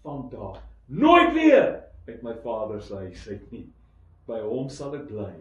van 0.02 0.28
dae. 0.30 0.60
Nooit 0.86 1.32
weer 1.34 1.68
uit 2.06 2.22
my 2.22 2.34
vader 2.42 2.80
se 2.82 2.94
huis 2.94 3.28
uit 3.28 3.50
nie. 3.54 3.66
By 4.26 4.40
hom 4.42 4.68
sal 4.70 4.94
ek 4.98 5.06
bly, 5.10 5.32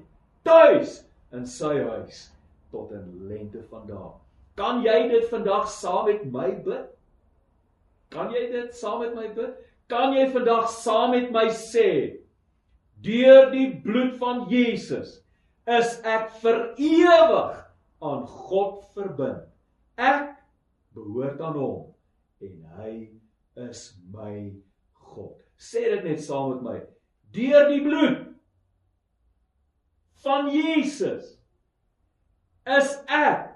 tuis 0.46 1.02
in 1.36 1.46
sy 1.50 1.74
huis 1.82 2.28
tot 2.72 2.92
in 2.96 3.08
lengte 3.30 3.64
van 3.72 3.88
dae. 3.90 4.12
Kan 4.60 4.84
jy 4.86 5.08
dit 5.12 5.26
vandag 5.32 5.68
saam 5.72 6.08
met 6.10 6.24
my 6.32 6.52
bid? 6.66 6.92
Kan 8.14 8.32
jy 8.32 8.46
dit 8.54 8.76
saam 8.78 9.02
met 9.04 9.16
my 9.18 9.28
bid? 9.36 9.56
Kan 9.92 10.16
jy 10.16 10.30
vandag 10.34 10.70
saam 10.72 11.12
met 11.16 11.32
my 11.36 11.48
sê: 11.52 11.90
Deur 13.04 13.52
die 13.52 13.68
bloed 13.84 14.16
van 14.22 14.46
Jesus 14.50 15.20
is 15.68 15.98
ek 16.06 16.30
vir 16.44 16.62
ewig 16.78 17.60
aan 18.06 18.24
God 18.30 18.86
verbind. 18.96 19.44
Ek 19.98 20.36
behoort 20.96 21.42
aan 21.42 21.60
hom 21.60 22.46
en 22.46 22.56
hy 22.78 22.94
is 23.66 23.88
my 24.14 24.54
God. 24.94 25.36
Sê 25.58 25.88
dit 25.90 26.08
net 26.08 26.24
saam 26.24 26.54
met 26.54 26.64
my. 26.70 26.78
Deur 27.36 27.68
die 27.72 27.82
bloed 27.84 28.35
van 30.26 30.50
Jesus 30.50 31.36
is 32.66 32.94
ek 33.08 33.52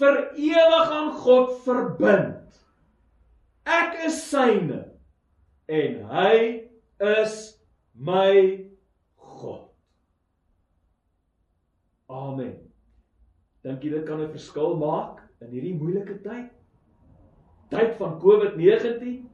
vir 0.00 0.16
ewig 0.32 0.92
aan 0.96 1.10
God 1.20 1.52
verbind. 1.66 2.60
Ek 3.68 4.00
is 4.08 4.16
syne 4.30 4.80
en 5.68 5.98
hy 6.10 6.36
is 7.10 7.36
my 7.94 8.64
God. 9.16 9.68
Amen. 12.10 12.56
Dink 13.62 13.84
jy 13.84 13.92
dit 13.92 14.06
kan 14.08 14.20
'n 14.20 14.32
verskil 14.32 14.78
maak 14.80 15.20
in 15.44 15.52
hierdie 15.52 15.76
moeilike 15.76 16.16
tyd? 16.24 16.48
Tyd 17.70 17.92
van 18.00 18.16
COVID-19, 18.18 19.28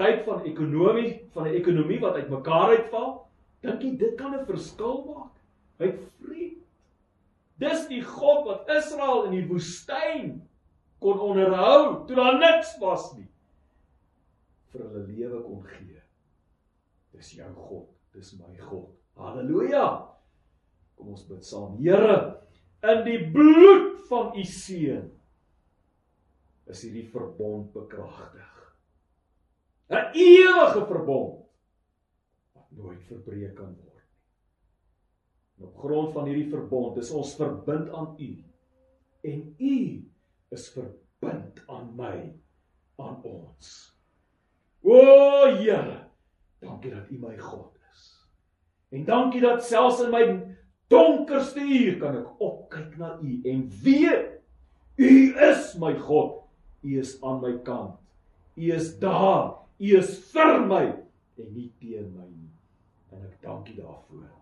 tyd 0.00 0.24
van 0.24 0.40
ekonomie, 0.48 1.28
van 1.36 1.46
'n 1.46 1.54
ekonomie 1.60 2.00
wat 2.00 2.16
uitmekaar 2.16 2.74
uitval. 2.78 3.28
Dink 3.62 3.82
jy 3.82 3.96
dit 3.96 4.16
kan 4.16 4.34
'n 4.34 4.46
verskil 4.46 5.04
maak? 5.04 5.41
Hy 5.82 5.90
vriend. 6.22 6.62
Dis 7.62 7.84
die 7.90 8.02
God 8.06 8.46
wat 8.48 8.70
Israel 8.74 9.28
in 9.28 9.36
die 9.36 9.46
woestyn 9.50 10.32
kon 11.02 11.20
onderhou 11.22 12.06
toe 12.06 12.16
daar 12.18 12.38
niks 12.38 12.76
was 12.82 13.10
nie. 13.16 13.28
vir 14.72 14.86
hulle 14.86 15.02
lewe 15.10 15.40
kon 15.44 15.64
gee. 15.68 16.00
Dis 17.12 17.34
jou 17.36 17.50
God, 17.56 17.88
dis 18.16 18.32
my 18.40 18.54
God. 18.56 18.88
Halleluja. 19.20 19.84
Kom 20.96 21.12
ons 21.12 21.26
bid 21.28 21.44
saam. 21.44 21.76
Here, 21.80 22.38
in 22.88 23.02
die 23.06 23.20
bloed 23.34 24.00
van 24.08 24.32
u 24.38 24.44
seun 24.48 25.10
is 26.72 26.82
hierdie 26.86 27.08
verbond 27.12 27.72
bekragtig. 27.74 28.48
'n 29.92 30.16
Ewige 30.16 30.86
verbond 30.88 31.42
wat 32.56 32.68
nooit 32.70 33.02
verbreek 33.10 33.54
kan 33.58 33.74
word. 33.76 33.91
En 35.58 35.64
op 35.64 35.78
grond 35.78 36.12
van 36.12 36.26
hierdie 36.30 36.50
verbond 36.50 36.96
is 36.96 37.10
ons 37.10 37.34
verbind 37.36 37.90
aan 37.90 38.14
u 38.18 38.44
en 39.22 39.54
u 39.58 39.76
is 40.48 40.68
verbind 40.74 41.62
aan 41.66 41.92
my 41.96 42.32
aan 42.96 43.22
ons. 43.22 43.92
O 44.82 44.96
Here, 45.56 46.08
dankie 46.58 46.90
dat 46.90 47.10
u 47.10 47.18
my 47.18 47.38
God 47.38 47.78
is. 47.92 48.28
En 48.88 49.04
dankie 49.04 49.40
dat 49.40 49.64
selfs 49.64 50.02
in 50.02 50.10
my 50.10 50.24
donkerste 50.92 51.60
uur 51.60 51.96
kan 52.02 52.18
ek 52.20 52.42
opkyk 52.42 52.96
na 53.00 53.14
U 53.22 53.38
en 53.48 53.64
weet 53.84 54.28
U 55.00 55.12
is 55.50 55.72
my 55.80 55.94
God. 55.96 56.42
U 56.84 56.98
is 57.00 57.16
aan 57.22 57.40
my 57.40 57.54
kant. 57.64 57.96
U 58.54 58.72
is 58.74 58.92
daar. 59.00 59.54
U 59.78 59.96
is 59.98 60.18
vir 60.34 60.60
my 60.68 60.84
en 61.40 61.48
nie 61.54 61.70
teen 61.80 62.12
my 62.12 62.28
nie. 62.28 62.52
En 63.14 63.24
ek 63.24 63.40
dank 63.40 63.72
U 63.72 63.78
daarvoor. 63.80 64.41